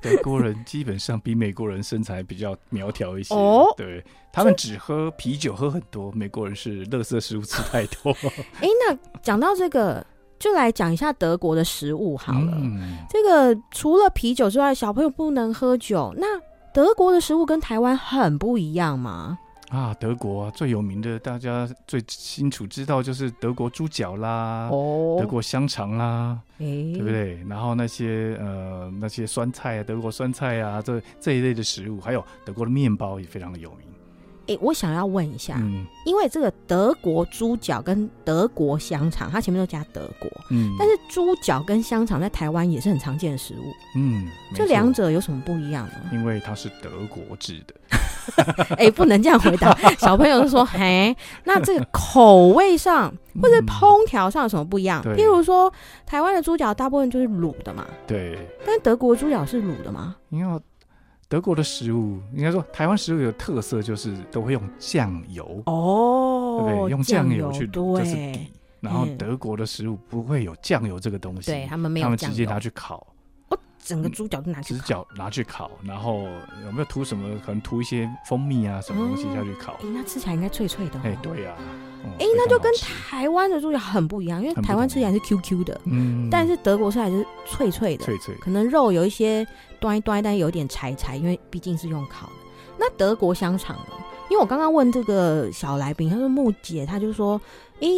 [0.00, 8.12] 德国人基本上比美国人身材比较苗条一些，哦，对，他们只喝啤酒喝很多，美国人是垃圾食物吃太多。
[8.60, 10.04] 哎，那讲到这个，
[10.40, 12.54] 就来讲一下德国的食物好了。
[12.56, 16.26] 嗯，这个除了啤酒之外，小朋友不能喝酒，那。
[16.74, 19.38] 德国的食物跟台湾很不一样吗？
[19.68, 27.40] 啊，德国啊最有名的，大家最清楚知道就是德国猪脚啦，哦，德国香肠啦，欸、对不对？
[27.48, 33.86] 然后那些呃那些酸菜啊，德国酸菜啊，这这一类的食物，还有德国的面包也非常的有名。
[34.60, 45.94] 我想要问一下，嗯，因为这个德国猪脚跟德国香肠，它前面都加德国，嗯，但是猪脚跟香肠在台湾也是很常见的食物，嗯，这两者有什么不一样呢？
[46.12, 47.74] 因为它是德国制的，
[48.76, 55.02] 哎、欸，不能这样回答，小朋友就说，嘿，那这个口味上或者烹调上有什么不一样？
[55.06, 55.72] 嗯、譬如说，
[56.04, 60.16] 台湾的猪脚大部分就是卤的嘛，对，但德国猪脚是卤的吗？
[60.30, 60.60] 因为。
[61.28, 66.90] 德国的食物，应该说台湾食物有特色，就是都会用酱油哦，对不对？
[66.90, 68.52] 用酱油去卤，这是底。
[68.80, 73.06] 然后德国的食物不会有酱油这个东西，对他们没有，他们直接拿去烤。
[73.54, 76.24] 哦，整个猪脚都拿去烤，猪脚拿去烤，然后
[76.64, 77.38] 有没有涂什么？
[77.44, 79.74] 可能涂一些蜂蜜啊，什么东西下去烤？
[79.74, 81.00] 哎，那吃起来应该脆脆的。
[81.04, 81.54] 哎，对呀。
[82.18, 89.46] 哎，那就跟台湾的猪脚很不一样，因为台湾吃起来是 Q Q 的，嗯，但是德国吃起来是脆脆的，脆脆，可能肉有一些
[89.80, 92.32] 端一端，但有点柴柴，因为毕竟是用烤的。
[92.78, 93.92] 那德国香肠呢？
[94.28, 97.40] 因为我刚刚问这个小来宾，他说木姐，他就说，
[97.80, 97.88] 哎，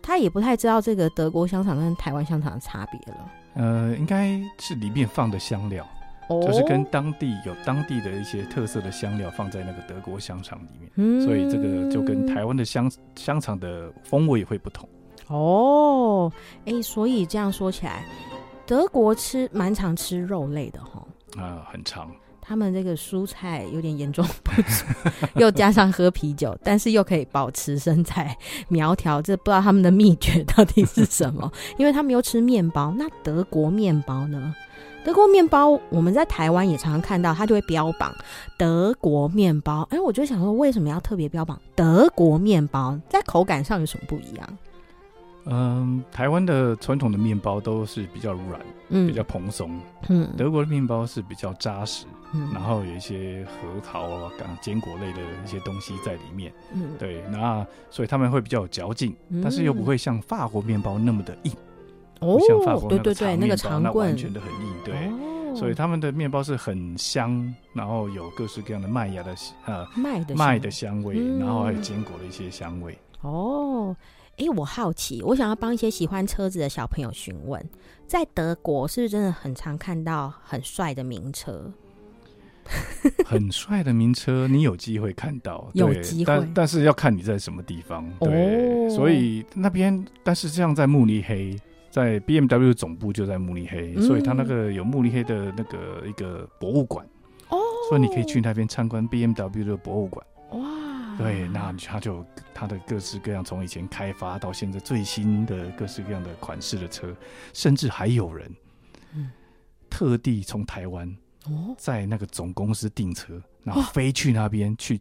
[0.00, 3.30] 他也不太知道这个德国香肠跟台湾香肠的差别了。
[3.54, 5.86] 呃，应该是里面放的香料。
[6.28, 14.88] 就是跟当地有当地的一些特色的香料放在那个德国香肠里面，嗯、所以这个就跟台湾的香香肠的风味也会不同。
[15.26, 16.32] 哦，
[16.64, 18.06] 哎、欸，所以这样说起来，
[18.64, 21.06] 德国吃蛮常吃肉类的哈。
[21.36, 22.10] 啊，很常。
[22.52, 24.84] 他们这个蔬菜有点严重 不足，
[25.40, 28.36] 又加上喝啤酒，但是又可以保持身材
[28.68, 31.50] 苗条，这不知道他们的秘诀到底是什么？
[31.78, 34.54] 因为他们又吃面包，那德国面包呢？
[35.02, 38.14] 德国面包，我们在台湾也常常看到，它就会标榜
[38.58, 39.88] 德国面包。
[39.90, 43.00] 哎，我就想说，为什么要特别标榜德国面包？
[43.08, 44.58] 在口感上有什么不一样？
[45.46, 49.78] 嗯，台湾的传统的面包都是比较软，嗯，比较蓬松。
[50.08, 54.30] 嗯，德国的面包是比较扎实，嗯，然后有一些核桃啊、
[54.60, 56.52] 坚果类的一些东西在里面。
[56.72, 61.52] 嗯，对，那所以他们会比较有嚼劲，但是又不会像法国面包那么的硬。
[62.20, 69.34] 哦，像法国对对对，那个长棍完全的很硬，对，哦、所以他们的面包是很香，然后有各式各样的麦芽的
[69.66, 72.96] 呃麦的麦的香味，嗯、然后还有坚果的一些香味。
[73.22, 73.96] 哦，
[74.38, 77.62] 哎，我好奇，我想要帮一些喜欢车子的小朋友询问，
[78.06, 81.72] 在德国是不是真的很常看到很帅的名车？
[83.26, 88.08] 很帅的名车，你有机会看到，有机会，但但是要看你在什么地方。
[88.20, 91.58] 对，哦、所以那边，但是这样在慕尼黑。
[91.90, 97.06] 在 BMW 总部就在慕尼黑，嗯、所以他那个有慕尼黑的那个一个博物馆
[97.50, 97.58] 哦，
[97.90, 100.31] 所以你可以去那边参观 BMW 的博物馆哇。
[101.18, 107.14] 对，那他就他的各式各样，从以前开发到现在最新的各式各样的款式的车，
[107.52, 108.50] 甚至还有人
[109.88, 111.08] 特地从台湾
[111.46, 115.00] 哦，在那个总公司订车，然后飞去那边去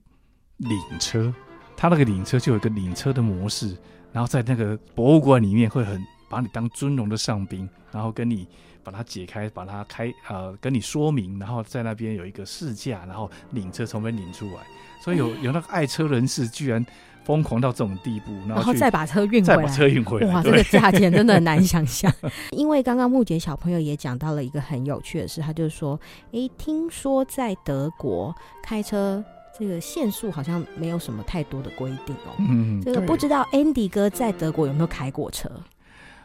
[0.58, 1.34] 领车。
[1.76, 3.78] 他那个领车就有一个领车的模式，
[4.12, 6.02] 然后在那个博物馆里面会很。
[6.32, 8.48] 把你当尊荣的上宾，然后跟你
[8.84, 14.62] 把它解开，把它开呃，跟你说明，然后在那边有一个试驾，然后领车从那边领出来。
[15.04, 16.86] 所以有有那个爱车人士居然
[17.24, 20.34] 疯狂到这种地步，然后，然后再把车运回来，再把车运回来。
[20.34, 22.14] 哇，这个价钱真的很难想象。
[22.52, 26.00] 因为刚刚木杰小朋友也讲到了一个很有趣的事，他就是说，
[26.34, 29.24] 诶，听说在德国开车
[29.58, 32.36] 这个限速好像没有什么太多的规定哦。
[32.38, 35.50] 嗯，这个不知道 Andy 哥在德国有没有开过车？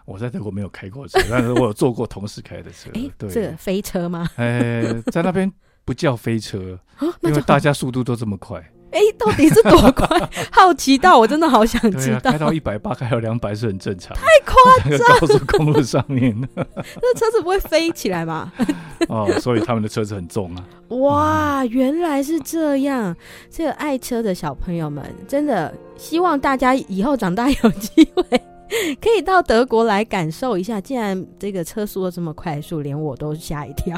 [0.06, 2.88] 我在德国没有开过车， 但是我有坐过同事开的车。
[2.94, 4.26] 哎，对，这个飞车吗？
[4.36, 4.82] 哎，
[5.12, 5.52] 在那边
[5.84, 6.78] 不叫飞车，
[7.20, 8.64] 因为大家速度都这么快。
[8.92, 10.06] 哎，到底是多快？
[10.50, 12.30] 好奇到我真的好想知道。
[12.30, 14.16] 开到一百八，开到两百是很正常。
[14.16, 15.20] 太夸张！
[15.20, 18.50] 高速公路上面，那车子不会飞起来吗？
[19.08, 20.64] 哦，所以他们的车子很重啊。
[20.90, 23.14] 哇，原来是这样。
[23.50, 28.40] 这个爱车的小朋友们，真的希望大家以后长大有机会。
[29.00, 33.96] 可以到德国来感受一下，既然这个车速都这么快速，连我都吓一跳。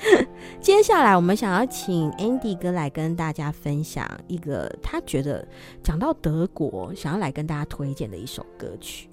[0.60, 5.46] 接下来，我们想要请 Andy 哥来跟大家分享一个他觉得
[5.82, 9.08] 讲到德国，想要来跟大家推荐的一首歌曲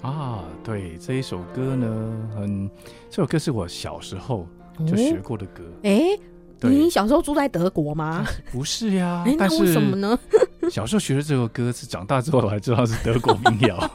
[0.00, 0.44] 啊。
[0.62, 2.70] 对，这一首歌呢，很
[3.10, 4.46] 这首歌是我小时候
[4.86, 5.62] 就学过的歌。
[5.82, 6.33] 哎、哦。
[6.68, 8.26] 欸你小时候住在德国吗？
[8.52, 10.18] 不是呀，欸、 那为什么呢？
[10.70, 13.90] 小时候学的这首歌是长大之后才知道是德国民谣，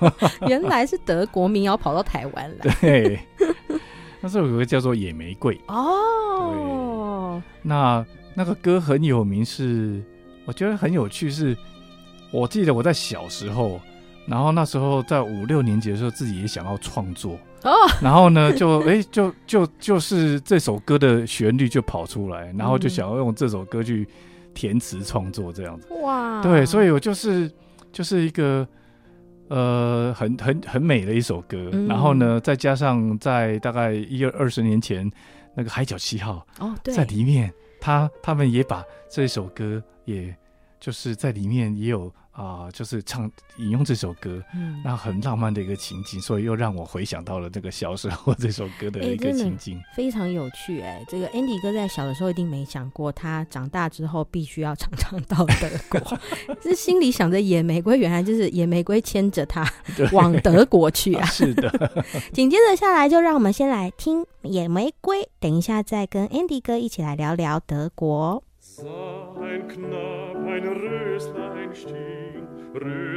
[0.47, 2.75] 原来是德国民谣跑到台湾来。
[2.79, 3.19] 对，
[4.21, 7.41] 那这首歌叫做《野玫瑰》哦。
[7.61, 8.05] 那
[8.35, 10.03] 那个歌很有名是，是
[10.45, 11.57] 我觉得很有趣是，是
[12.31, 13.79] 我记得我在小时候，
[14.27, 17.37] 然后那时候在五六年级的时候，自己也想要创作。
[17.63, 24.07] 哦，然后呢，就哎，就就就是这首歌的旋律就跑出来，然后就想要用这首歌去
[24.53, 25.87] 填词创作这样子。
[26.01, 27.51] 哇，对，所以我就是
[27.91, 28.67] 就是一个
[29.49, 31.69] 呃很很很美的一首歌。
[31.73, 35.09] 嗯、然后呢，再加上在大概一二二十年前
[35.55, 40.35] 那个海角七号哦，对，在里面他他们也把这首歌，也
[40.79, 42.13] 就是在里面也有。
[42.39, 51.05] 啊、呃，就是唱引用这首歌，嗯，那很浪漫的一个情景，所以又让我回想到了这个小时候这首歌的一个情景，欸、非常有趣哎、欸。
[51.09, 56.17] 这个 Andy 哥在小的时候一定没想过，他长大之后必须要常常到德国，
[56.63, 59.69] 是心里想着野玫瑰，原来就是野玫瑰牵着他
[60.13, 61.25] 往德国去啊。
[61.25, 61.69] 是的，
[62.31, 68.41] 紧接着下来就让我们先来听野玫瑰，等一下再跟 Andy 哥一起来聊聊德国。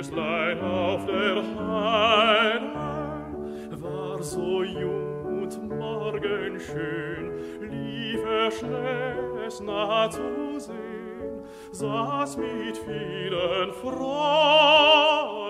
[0.03, 2.73] Röslein auf der Heide
[3.83, 15.42] war so jung und morgenschön, lief er es nah zu sehen, saß mit vielen Freuden.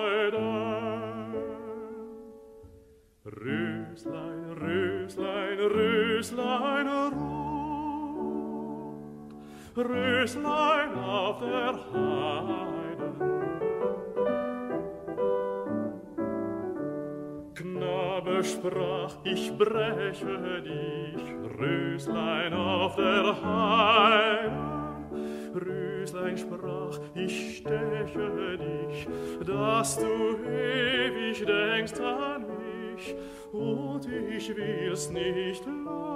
[9.74, 13.12] Röslein auf der Heide,
[17.54, 21.22] Knabe sprach, ich breche dich,
[21.58, 24.52] Röslein auf der Heide.
[25.54, 29.08] Röslein sprach, ich steche dich,
[29.46, 33.16] dass du ewig denkst an mich,
[33.52, 36.11] und ich will's nicht leiden.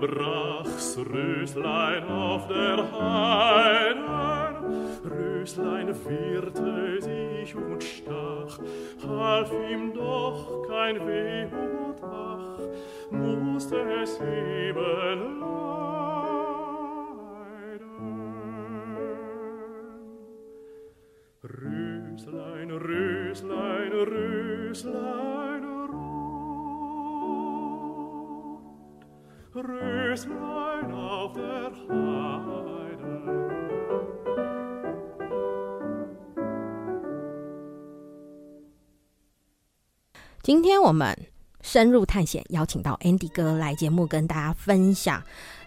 [0.00, 3.96] Brach's Röslein auf der Heide.
[5.04, 8.58] Röslein wehrte sich und stach,
[9.06, 11.25] half ihm doch kein Wehmut
[40.46, 41.18] 今天我们
[41.60, 45.20] 深入探险，邀请到 Andy 哥来节目跟大家分享。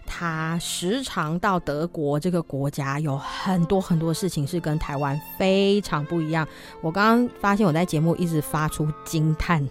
[0.06, 6.48] 他时常到德国这个国家，有很多很多事情是跟台湾非常不一样。
[6.80, 9.62] 我刚刚发现我在节目一直发出惊叹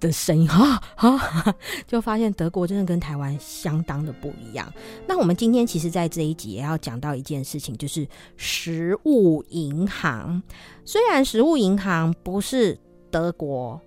[0.00, 1.54] 的声音， 哈哈，
[1.86, 4.68] 就发现德国真的跟台湾相当的不一样。
[5.06, 8.04] 那我们今天其实，在这一集也要讲到一件事情，就是
[8.36, 10.42] 食物银行。
[10.84, 12.76] 虽然食物银行不是
[13.08, 13.80] 德国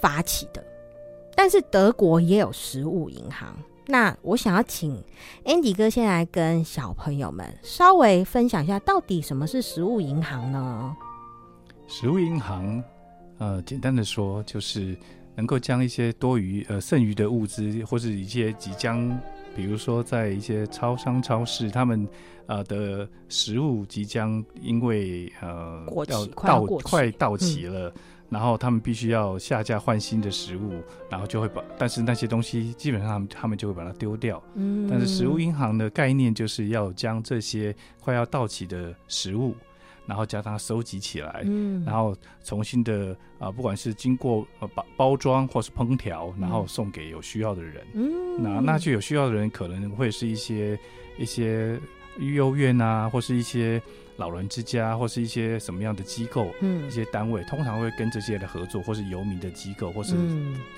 [0.00, 0.64] 发起的，
[1.34, 3.54] 但是德国也有食物银行。
[3.90, 5.02] 那我想要请
[5.44, 10.94] Andy 哥先来跟小朋友们稍微分享一下，到底什么是食物银行呢？
[11.86, 12.84] 食物银行，
[13.38, 14.94] 呃，简单的说就是
[15.34, 19.08] 能够将一些多余呃剩余的物资，或是一些即将，
[19.56, 22.06] 比如说在一些超商、超市，他们
[22.44, 27.90] 呃的食物即将因为呃过期要快快到期了。
[28.30, 34.42] 然后他们必须要下架换新的食物，然后就会把，但是那些东西基本上他们他们就会把它丢掉。
[34.54, 39.54] 嗯，但是食物银行的概念就是要将这些快要到期的食物，
[40.04, 42.14] 然后将它收集起来，嗯，然后
[42.44, 47.86] 重新的啊、呃，不管是经过呃包包装或是烹调，然后送给有需要的人。
[47.94, 50.78] 嗯，那那就有需要的人可能会是一些
[51.16, 51.80] 一些
[52.18, 53.80] 幼院啊，或是一些。
[54.18, 60.14] 老人之家或是一些什么样的机构，嗯，一些单位通常会跟这些的合作，或是游民的机构，或是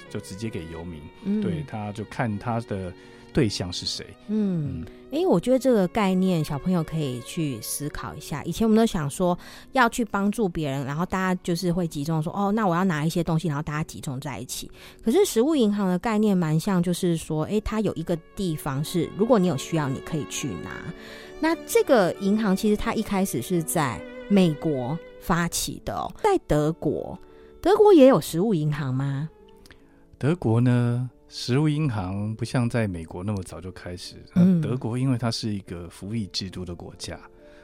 [0.09, 2.93] 就直接给游民，嗯、对，他就看他的
[3.33, 4.07] 对象是谁。
[4.29, 8.43] 嗯，哎、嗯欸，我觉得这个概念小朋友可以去思考一下。
[8.45, 9.39] 以前我们都想说
[9.73, 14.71] 要去帮助别人，然后大家就是会集中说，哦，那我要拿一些东西，然后大家集中在一起。
[15.05, 20.71] 可是食物银行的概念蛮像，就是说，哎、欸，它有一个地方是，如果你有需要，你可以去拿。
[21.41, 27.19] 那这个银行其实它一开始是在美国发起的哦，在德国，
[27.63, 29.29] 德国也有食物银行吗？
[30.19, 34.17] 德国呢，食物银行不像在美国那么早就开始。
[34.35, 37.19] 嗯，德国因为它是一个福利制度的国家，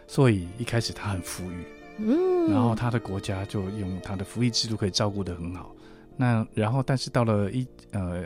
[0.06, 1.64] 所以一开始它很富裕。
[1.98, 5.74] 嗯，然后它的国家就用它的福利制度可以照顾得很好。
[6.16, 8.24] 那然后，但是到了一呃。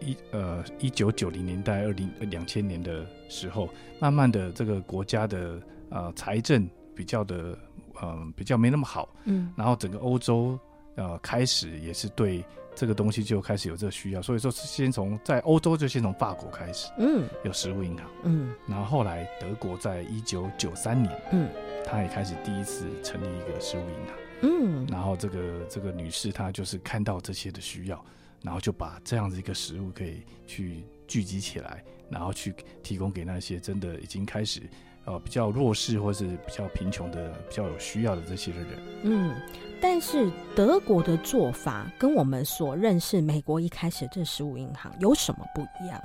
[0.00, 3.66] 一呃，一九九零年代、二零两千年的时候，
[3.98, 7.58] 慢慢的这个国家的呃财政比较的
[7.98, 10.56] 呃比较没那么好，嗯，然后整个欧洲
[10.96, 12.44] 呃开始也是对
[12.76, 21.48] 这个东西就开始有这个需要，所以说先从在欧洲就先从法国开始，嗯，有食物银行，嗯，然后后来德国在一九九三年，嗯，
[21.84, 28.04] 他也开始第一次成立一个食物银行，嗯，然后这个这个女士她就是看到这些的需要。
[28.42, 34.60] 然后就把这样子一个食物可以去聚集起来，然后去提供给那些真的已经开始
[35.06, 38.68] 呃比较弱势或是比较贫穷的、比较有需要的这些的人。
[39.02, 39.34] 嗯，
[39.80, 45.98] 但是德国的做法跟我们所认识美国一开始这十五银行有什么不一样？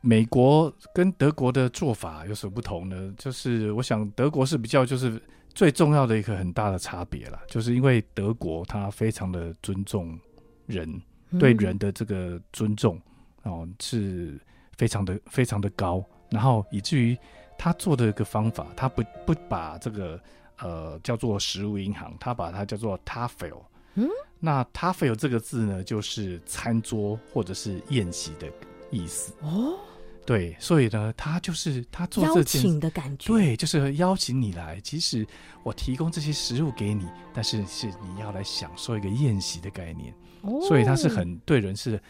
[0.00, 3.14] 美国跟德国的做法有什么不同呢？
[3.16, 5.22] 就是我想德国是比较就是
[5.54, 10.18] 最重要的一个很大的差别了，就是因为德国它非常的尊重
[10.66, 11.00] 人。
[11.38, 13.00] 对人的这个尊重
[13.44, 14.36] 哦，是
[14.76, 17.16] 非常的非常的高，然后以至于
[17.62, 20.18] 他做的一个方法，他不不把这个
[20.60, 23.60] 呃叫做食物银行，他把它叫做 Tafel。
[23.96, 24.08] 嗯，
[24.38, 28.50] 那 Tafel 这个字呢，就是餐桌或者是宴席的
[28.90, 29.34] 意思。
[29.42, 29.78] 哦，
[30.24, 35.26] 对，所以呢，他就是他做这件邀请的感觉，对，就是邀请你来，即使
[35.62, 40.14] 我提供这些食物给你，但是是你要来享受一个宴席的概念。
[40.40, 42.00] 哦所以他是很对人是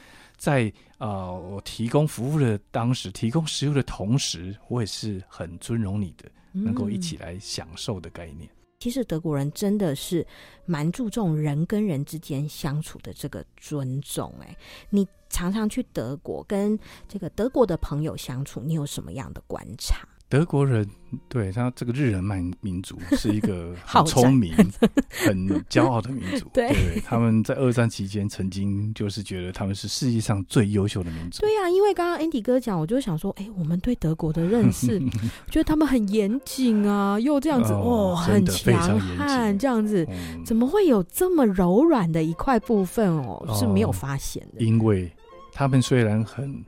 [0.41, 8.49] 在呃，我提供服务的当时，提供食物的同时，我也是很尊荣你的，能够一起来享受的概念。
[8.49, 10.26] 嗯，其实德国人真的是
[10.64, 14.34] 蛮注重人跟人之间相处的这个尊重。
[14.41, 14.57] 哎，
[14.88, 20.09] 你常常去德国跟这个德国的朋友相处，你有什么样的观察？
[20.31, 20.89] 德国人
[21.28, 24.55] 对他这个日耳曼民族 是一个很聪明、
[25.11, 26.49] 很骄傲的民族。
[26.55, 31.41] 对，对，他们在二战期间曾经就是觉得他们是世界上最优秀的民族。
[31.41, 35.01] 对呀、啊，因为刚刚 Andy 哥讲，我就想说，哎、欸，我们对德国的认识，
[35.51, 43.45] 觉得他们很严谨啊，又这样子哦，很强悍，这样子、嗯，怎么会有这么柔软的一块部分哦？
[43.59, 44.64] 是没有发现的。
[44.64, 45.12] 因为
[45.53, 46.64] 他们虽然很，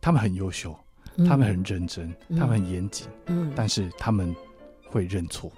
[0.00, 0.76] 他们很优秀。
[1.26, 4.34] 他们很认真，嗯、他们很严谨，嗯，但是他们
[4.86, 5.50] 会认错，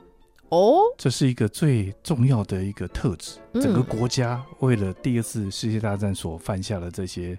[0.48, 3.38] 哦，这是一个最重要的一个特质。
[3.52, 7.38] 嗯、整个国家为了第二次世界大战所犯下的这些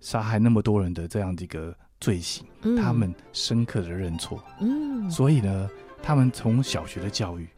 [0.00, 5.68] 杀害那么多人的这样的一个罪行，嗯、他们深刻的认错，嗯，所以呢，
[6.02, 7.48] 他们从小学的教育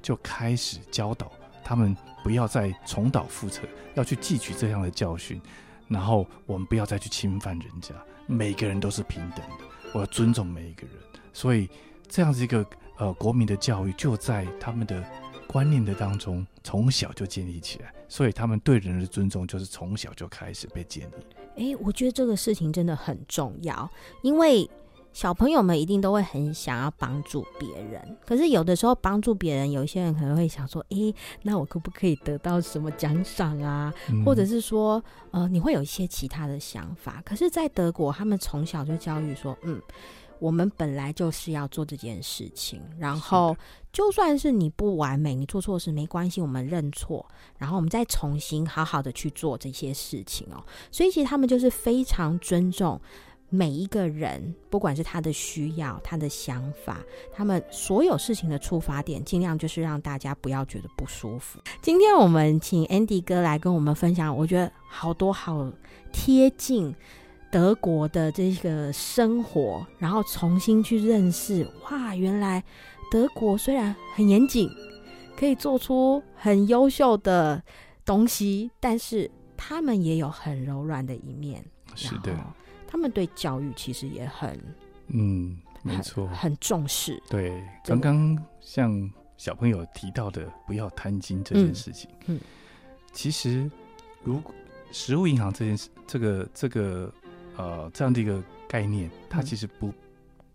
[0.00, 1.32] 就开始教导
[1.64, 3.62] 他们不要再重蹈覆辙，
[3.94, 5.40] 要去汲取这样的教训，
[5.88, 7.94] 然后我们不要再去侵犯人家。
[8.30, 9.64] 每个人都是平等的，
[9.94, 10.96] 我要尊重每一个人，
[11.32, 11.68] 所以
[12.06, 12.64] 这样子一个
[12.98, 15.02] 呃国民的教育就在他们的
[15.46, 21.08] 观念的当中从小就建立起来，所以他们对人的尊重就是从小就开始被建
[21.56, 21.72] 立。
[21.72, 23.90] 诶，我觉得这个事情真的很重要，
[24.22, 24.70] 因为。
[25.12, 34.24] 小朋友们一定都会很想要帮助别人，可是有的时候帮助别人，有一些人可能会想说：“诶，那我可不可以得到什么奖赏啊？”嗯。
[34.24, 35.02] 或者是说，
[35.32, 37.20] 呃，你会有一些其他的想法。
[37.24, 39.80] 可是，在德国，他们从小就教育说：“嗯，
[40.38, 43.56] 我们本来就是要做这件事情，然后
[43.92, 50.62] 就算是你不完美，你做错事没关系，我们认错，然后我们再重新好好的去做这些事情哦。
[50.92, 53.00] 所以其实他们就是非常尊重
[53.48, 56.98] 每一个人，不管是他的需要、他的想法，
[57.32, 61.60] 他们所有事情的出发点，尽量就是让大家不要觉得不舒服。
[61.80, 65.72] 今天我们请 Andy 哥来跟我们分享，我觉得好多好
[66.12, 66.94] 贴近。
[67.50, 72.62] 德国的这个生活，然后重新去认识，哇，原来
[73.10, 74.68] 德国虽然很严谨，
[75.34, 77.62] 可以做出很优秀的
[78.04, 81.64] 东西，但是他们也有很柔软的一面。
[81.94, 82.36] 是的，
[82.88, 84.58] 他们对教育其实也很，
[85.06, 87.22] 嗯，没错，很重视。
[87.30, 92.40] 对，刚刚像小朋友提到的，不要贪心这件事情，嗯，嗯
[93.12, 93.70] 其实
[94.24, 94.52] 如果
[94.90, 97.12] 食物银行这件事，这个这个。
[97.60, 99.92] 呃，这样的一个概念，它其实不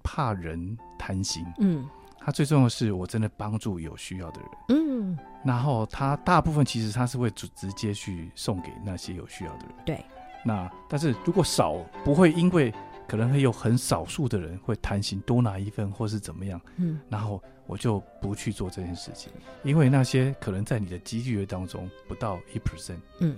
[0.04, 1.46] 怕人贪心。
[1.60, 1.86] 嗯，
[2.18, 4.50] 它最重要的是，我真的帮助有需要的人。
[4.70, 9.76] 嗯，然后它大部分其实它是会直直接去送给那些有需要的人。
[9.86, 10.06] 对。
[10.44, 12.74] 那但是如果少，不会因为
[13.08, 16.60] 可能会有很少数的人会贪心多拿一份或是怎么样。
[16.78, 17.00] 嗯。
[17.10, 19.32] 然后我就不去做这件事情，
[19.64, 23.00] 因为那些可能在你的机率当中不到一 percent。
[23.20, 23.36] 嗯。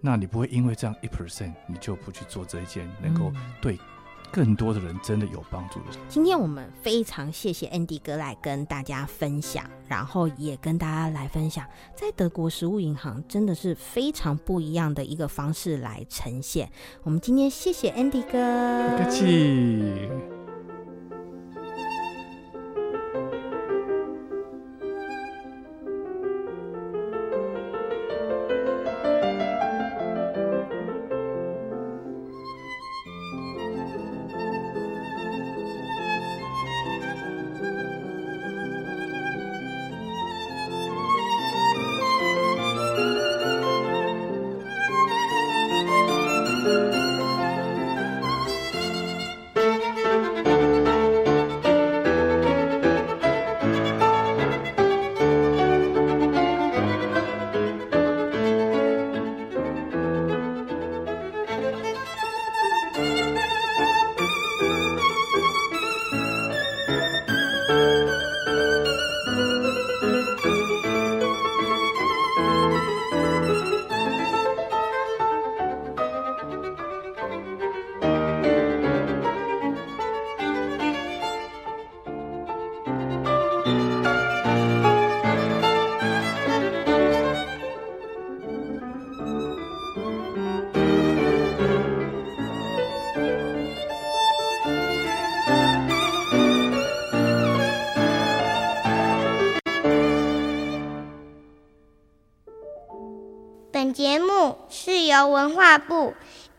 [0.00, 3.78] 那你不会因为这样一 percent，你就不去做这一件能够对
[4.32, 5.98] 更多的人真的有帮助的事。
[6.08, 16.70] 今天我们非常谢谢 Andy 哥来跟大家分享，然后也跟大家来分享，在德国食物银行真的是非常不一样的一个方式来呈现。
[17.02, 20.41] 我们今天谢谢 Andy 哥，不客气。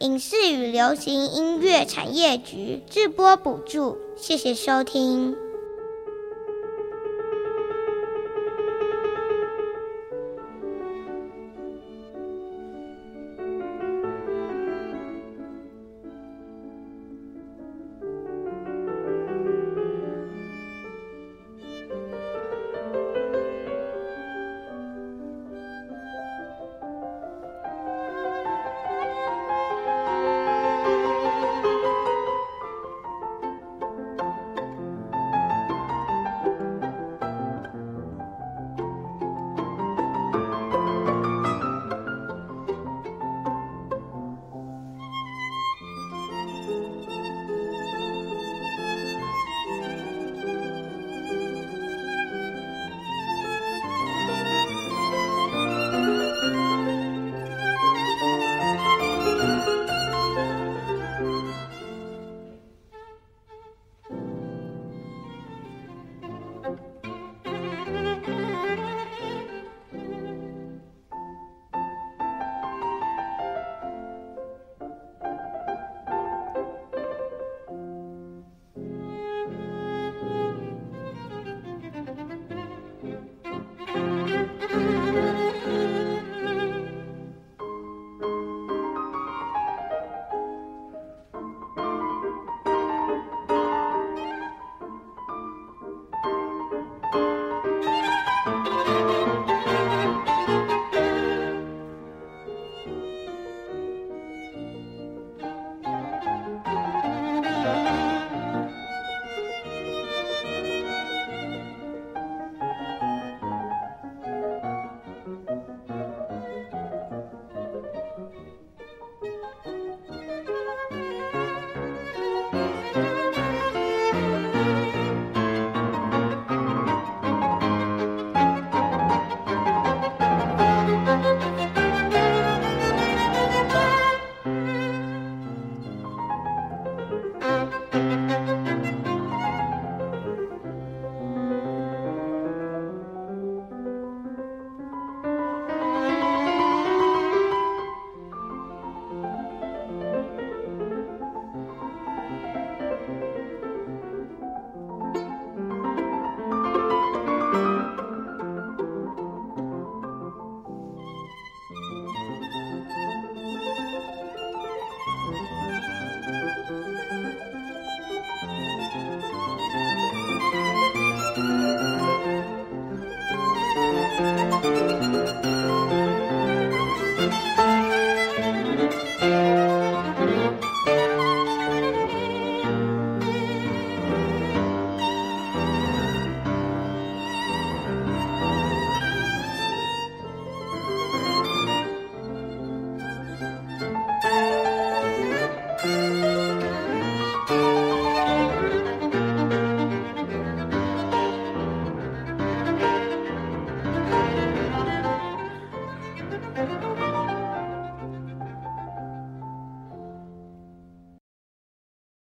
[0.04, 5.34] 影视与流行音乐产业局制播补助，谢谢收听。